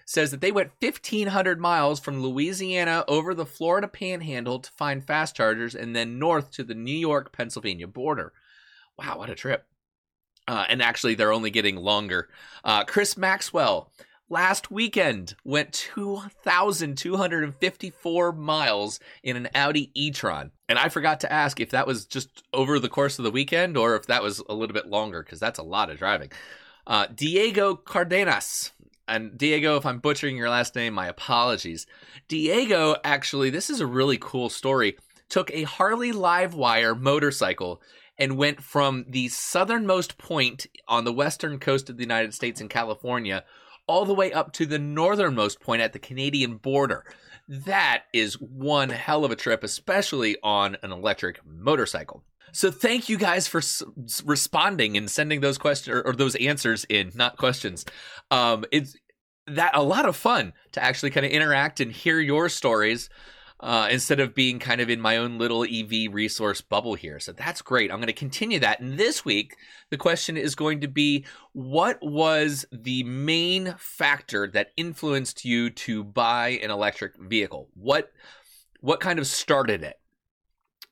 says 0.05 0.31
that 0.31 0.41
they 0.41 0.53
went 0.53 0.73
1,500 0.81 1.61
miles 1.61 2.01
from 2.01 2.23
Louisiana 2.23 3.05
over 3.09 3.35
the 3.35 3.47
Florida 3.47 3.89
panhandle 3.89 4.61
to 4.61 4.71
find 4.73 5.05
fast 5.05 5.37
chargers 5.37 5.75
and 5.75 5.95
then 5.95 6.19
north 6.19 6.51
to 6.53 6.65
the 6.65 6.75
New 6.75 6.97
York 6.97 7.33
Pennsylvania 7.33 7.87
border. 7.87 8.33
Wow, 8.99 9.19
what 9.19 9.31
a 9.31 9.35
trip. 9.35 9.67
Uh, 10.47 10.67
and 10.69 10.83
actually, 10.83 11.15
they're 11.15 11.33
only 11.33 11.51
getting 11.51 11.77
longer. 11.77 12.29
Uh, 12.63 12.85
Chris 12.85 13.17
Maxwell 13.17 13.91
last 14.29 14.71
weekend 14.71 15.35
went 15.45 15.73
2,254 15.73 18.33
miles 18.33 19.01
in 19.23 19.37
an 19.37 19.49
Audi 19.55 19.91
e 19.95 20.11
tron. 20.11 20.51
And 20.69 20.79
I 20.79 20.91
forgot 20.91 21.21
to 21.21 21.33
ask 21.33 21.61
if 21.61 21.71
that 21.71 21.87
was 21.87 22.05
just 22.05 22.43
over 22.53 22.79
the 22.79 22.91
course 22.91 23.19
of 23.19 23.25
the 23.25 23.31
weekend 23.31 23.79
or 23.79 23.97
if 23.97 24.05
that 24.07 24.23
was 24.23 24.43
a 24.49 24.55
little 24.55 24.75
bit 24.75 24.87
longer, 24.87 25.23
because 25.23 25.41
that's 25.41 25.59
a 25.59 25.63
lot 25.63 25.89
of 25.91 25.99
driving. 25.99 26.31
Uh, 26.87 27.07
Diego 27.15 27.75
Cardenas 27.75 28.73
and 29.07 29.37
Diego, 29.37 29.77
if 29.77 29.87
I'm 29.87 29.99
butchering 29.99 30.37
your 30.37 30.51
last 30.51 30.75
name, 30.75 30.95
my 30.95 31.09
apologies. 31.09 31.87
Diego, 32.29 32.97
actually, 33.05 33.51
this 33.51 33.71
is 33.71 33.81
a 33.81 33.87
really 33.87 34.19
cool 34.19 34.49
story. 34.49 34.97
took 35.29 35.51
a 35.51 35.65
Harley 35.65 36.13
Livewire 36.13 36.99
motorcycle 36.99 37.83
and 38.19 38.37
went 38.37 38.63
from 38.63 39.05
the 39.09 39.29
southernmost 39.29 40.19
point 40.19 40.67
on 40.87 41.05
the 41.05 41.13
western 41.13 41.59
coast 41.59 41.91
of 41.91 41.97
the 41.97 42.03
United 42.03 42.35
States 42.35 42.61
in 42.61 42.69
California 42.69 43.45
all 43.87 44.05
the 44.05 44.15
way 44.15 44.33
up 44.33 44.53
to 44.53 44.67
the 44.67 44.79
northernmost 44.79 45.61
point 45.61 45.83
at 45.83 45.93
the 45.93 45.99
Canadian 45.99 46.57
border. 46.57 47.05
That 47.49 48.05
is 48.13 48.41
one 48.41 48.89
hell 48.89 49.25
of 49.25 49.31
a 49.31 49.37
trip, 49.37 49.63
especially 49.63 50.37
on 50.43 50.77
an 50.83 50.93
electric 50.93 51.41
motorcycle. 51.45 52.23
So 52.55 52.71
thank 52.71 53.09
you 53.09 53.19
guys 53.19 53.49
for 53.49 53.59
s- 53.59 53.83
responding 54.25 54.97
and 54.97 55.11
sending 55.11 55.41
those 55.41 55.59
questions 55.59 55.95
or, 55.95 56.03
or, 56.03 56.13
those 56.13 56.37
answers 56.37 56.85
in, 56.89 57.11
not 57.15 57.37
questions. 57.37 57.85
Um, 58.31 58.65
it's 58.71 58.97
that 59.49 59.73
a 59.77 59.83
lot 59.83 60.09
of 60.09 60.15
fun 60.15 60.53
to 60.73 60.83
actually 60.83 61.11
kind 61.11 61.27
of 61.27 61.33
interact 61.33 61.81
and 61.81 61.91
hear 61.91 62.21
your 62.21 62.49
stories 62.49 63.11
uh, 63.59 63.89
instead 63.91 64.21
of 64.21 64.35
being 64.35 64.61
kind 64.61 64.81
of 64.81 64.89
in 64.89 65.01
my 65.01 65.17
own 65.17 65.37
little 65.37 65.65
EV 65.65 66.13
resource 66.15 66.61
bubble 66.61 66.95
here. 66.95 67.19
So 67.19 67.33
that's 67.33 67.61
great. 67.61 67.91
I'm 67.91 67.99
going 67.99 68.07
to 68.07 68.13
continue 68.13 68.61
that. 68.61 68.79
And 68.79 68.99
this 68.99 69.25
week, 69.25 69.57
the 69.91 69.97
question 69.97 70.37
is 70.37 70.55
going 70.55 70.81
to 70.83 70.89
be 70.89 71.25
what 71.55 71.99
was 72.03 72.65
the 72.71 73.03
main 73.03 73.75
factor 73.79 74.47
that 74.49 74.69
influenced 74.77 75.45
you 75.45 75.71
to 75.71 76.05
buy 76.05 76.61
an 76.63 76.71
electric 76.71 77.17
vehicle? 77.21 77.69
What 77.75 78.13
what 78.81 79.01
kind 79.01 79.19
of 79.19 79.27
started 79.27 79.83
it? 79.83 79.99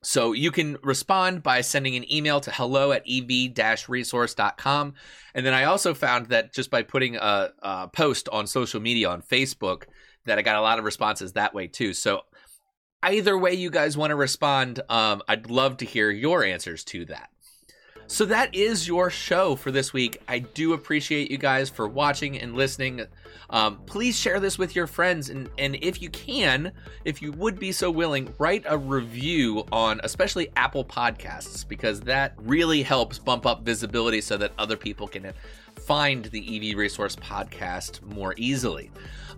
So 0.02 0.32
you 0.32 0.50
can 0.50 0.78
respond 0.82 1.42
by 1.42 1.60
sending 1.60 1.94
an 1.94 2.12
email 2.12 2.40
to 2.40 2.50
hello 2.50 2.90
at 2.92 3.04
ev-resource.com. 3.08 4.94
And 5.34 5.46
then 5.46 5.54
I 5.54 5.64
also 5.64 5.94
found 5.94 6.26
that 6.26 6.52
just 6.52 6.70
by 6.70 6.82
putting 6.82 7.16
a, 7.16 7.50
a, 7.62 7.88
post 7.88 8.28
on 8.30 8.46
social 8.46 8.80
media 8.80 9.08
on 9.08 9.22
Facebook, 9.22 9.84
that 10.24 10.38
I 10.38 10.42
got 10.42 10.56
a 10.56 10.60
lot 10.60 10.78
of 10.78 10.84
responses 10.84 11.32
that 11.32 11.54
way 11.54 11.66
too. 11.66 11.92
So 11.94 12.22
either 13.02 13.36
way 13.36 13.54
you 13.54 13.70
guys 13.70 13.96
want 13.96 14.10
to 14.10 14.16
respond, 14.16 14.80
um, 14.88 15.22
I'd 15.28 15.50
love 15.50 15.78
to 15.78 15.84
hear 15.84 16.10
your 16.10 16.44
answers 16.44 16.84
to 16.84 17.04
that. 17.06 17.30
So 18.06 18.24
that 18.26 18.54
is 18.54 18.86
your 18.86 19.08
show 19.10 19.56
for 19.56 19.70
this 19.70 19.92
week. 19.92 20.20
I 20.28 20.40
do 20.40 20.74
appreciate 20.74 21.30
you 21.30 21.38
guys 21.38 21.70
for 21.70 21.88
watching 21.88 22.38
and 22.38 22.54
listening. 22.54 23.06
Um, 23.50 23.78
please 23.86 24.18
share 24.18 24.40
this 24.40 24.58
with 24.58 24.76
your 24.76 24.86
friends, 24.86 25.30
and 25.30 25.48
and 25.58 25.76
if 25.82 26.00
you 26.00 26.10
can, 26.10 26.72
if 27.04 27.20
you 27.22 27.32
would 27.32 27.58
be 27.58 27.72
so 27.72 27.90
willing, 27.90 28.32
write 28.38 28.64
a 28.66 28.76
review 28.76 29.64
on 29.72 30.00
especially 30.04 30.50
Apple 30.56 30.84
Podcasts 30.84 31.66
because 31.66 32.00
that 32.02 32.34
really 32.38 32.82
helps 32.82 33.18
bump 33.18 33.46
up 33.46 33.62
visibility 33.62 34.20
so 34.20 34.36
that 34.36 34.52
other 34.58 34.76
people 34.76 35.06
can 35.06 35.32
find 35.76 36.26
the 36.26 36.70
EV 36.70 36.76
Resource 36.76 37.16
Podcast 37.16 38.02
more 38.02 38.34
easily. 38.36 38.90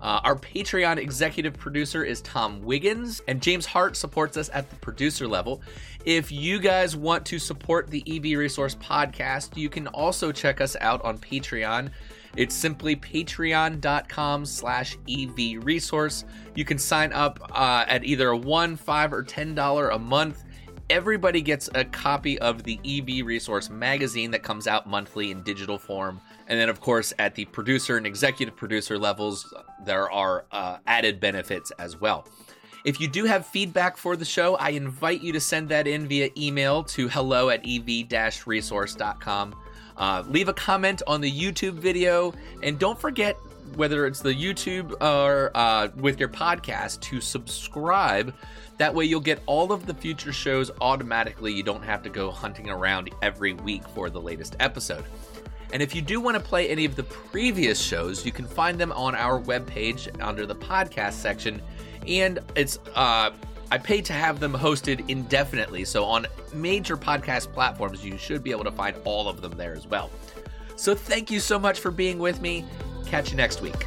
Uh, 0.05 0.21
our 0.23 0.37
Patreon 0.37 0.99
executive 0.99 1.55
producer 1.55 2.05
is 2.05 2.21
Tom 2.21 2.61
Wiggins, 2.63 3.23
and 3.27 3.41
James 3.41 3.65
Hart 3.65 3.97
supports 3.97 4.37
us 4.37 4.51
at 4.53 4.69
the 4.69 4.77
producer 4.77 5.27
level. 5.27 5.63
If 6.05 6.31
you 6.31 6.59
guys 6.59 6.95
want 6.95 7.25
to 7.25 7.39
support 7.39 7.89
the 7.89 8.05
EV 8.07 8.39
Resource 8.39 8.75
podcast, 8.75 9.57
you 9.57 9.71
can 9.71 9.87
also 9.87 10.31
check 10.31 10.61
us 10.61 10.77
out 10.83 11.03
on 11.07 11.17
Patreon. 11.17 11.91
It's 12.37 12.55
simply 12.55 12.97
patreon.com 12.97 14.45
slash 14.45 14.99
EV 15.09 15.65
resource. 15.65 16.27
You 16.55 16.67
can 16.67 16.77
sign 16.77 17.11
up 17.15 17.41
uh, 17.51 17.87
at 17.89 18.05
either 18.05 18.29
a 18.29 18.37
one, 18.37 18.77
five, 18.77 19.11
or 19.11 19.23
ten 19.23 19.55
dollar 19.55 19.89
a 19.89 19.99
month. 19.99 20.45
Everybody 20.91 21.41
gets 21.41 21.71
a 21.75 21.83
copy 21.83 22.39
of 22.41 22.63
the 22.65 22.79
EV 22.85 23.25
Resource 23.25 23.71
magazine 23.71 24.33
that 24.33 24.43
comes 24.43 24.67
out 24.67 24.87
monthly 24.87 25.31
in 25.31 25.43
digital 25.43 25.79
form. 25.79 26.21
And 26.47 26.61
then, 26.61 26.69
of 26.69 26.81
course, 26.81 27.13
at 27.19 27.35
the 27.35 27.47
producer 27.47 27.97
and 27.97 28.07
executive 28.07 28.55
producer 28.55 28.99
levels, 28.99 29.53
there 29.85 30.11
are 30.11 30.45
uh, 30.53 30.79
added 30.87 31.21
benefits 31.21 31.71
as 31.79 32.01
well. 32.01 32.27
If 32.85 33.01
you 33.01 33.09
do 33.09 33.25
have 33.25 33.47
feedback 33.47 33.97
for 33.97 34.15
the 34.15 34.27
show, 34.27 34.57
I 34.57 34.71
invite 34.71 35.23
you 35.23 35.33
to 35.33 35.41
send 35.41 35.71
that 35.71 35.87
in 35.87 36.07
via 36.07 36.29
email 36.37 36.85
to 36.85 37.09
hello 37.09 37.49
at 37.49 37.65
ev 37.67 38.47
resource.com. 38.47 39.57
Uh, 39.97 40.23
leave 40.29 40.49
a 40.49 40.53
comment 40.53 41.03
on 41.07 41.21
the 41.23 41.33
YouTube 41.33 41.75
video, 41.75 42.35
and 42.63 42.79
don't 42.79 42.99
forget 42.99 43.37
whether 43.77 44.07
it's 44.07 44.21
the 44.21 44.35
YouTube 44.35 44.93
or 45.01 45.51
uh, 45.55 45.89
with 45.97 46.21
your 46.21 46.29
podcast 46.29 47.01
to 47.01 47.21
subscribe. 47.21 48.35
That 48.77 48.95
way, 48.95 49.05
you'll 49.05 49.21
get 49.21 49.41
all 49.47 49.73
of 49.73 49.87
the 49.87 49.95
future 49.95 50.33
shows 50.33 50.71
automatically. 50.81 51.53
You 51.53 51.63
don't 51.63 51.83
have 51.83 52.03
to 52.03 52.11
go 52.11 52.31
hunting 52.31 52.69
around 52.69 53.11
every 53.23 53.55
week 53.55 53.89
for 53.89 54.11
the 54.11 54.21
latest 54.21 54.57
episode. 54.61 55.05
And 55.75 55.83
if 55.83 55.93
you 55.93 56.01
do 56.01 56.21
want 56.21 56.37
to 56.37 56.41
play 56.43 56.69
any 56.69 56.85
of 56.85 56.95
the 56.95 57.03
previous 57.03 57.81
shows, 57.81 58.25
you 58.25 58.31
can 58.31 58.47
find 58.47 58.79
them 58.79 58.93
on 58.93 59.17
our 59.17 59.41
webpage 59.41 60.09
under 60.23 60.47
the 60.47 60.55
podcast 60.55 61.15
section. 61.15 61.61
And 62.07 62.39
it's 62.55 62.79
uh, 62.95 63.33
I 63.73 63.79
pay 63.79 64.01
to 64.03 64.13
have 64.13 64.39
them 64.39 64.53
hosted 64.53 65.09
indefinitely. 65.11 65.85
So 65.85 66.05
on 66.05 66.29
major 66.53 66.97
podcast 66.97 67.53
platforms, 67.53 68.05
you 68.05 68.17
should 68.17 68.45
be 68.45 68.53
able 68.53 68.63
to 68.63 68.71
find 68.71 68.97
all 69.05 69.29
of 69.29 69.41
them 69.41 69.57
there 69.57 69.75
as 69.75 69.85
well. 69.89 70.11
So 70.77 70.95
thank 70.95 71.29
you 71.29 71.41
so 71.41 71.59
much 71.59 71.81
for 71.81 71.91
being 71.91 72.21
with 72.21 72.41
me. 72.41 72.65
Catch 73.07 73.33
you 73.33 73.37
next 73.37 73.61
week. 73.61 73.85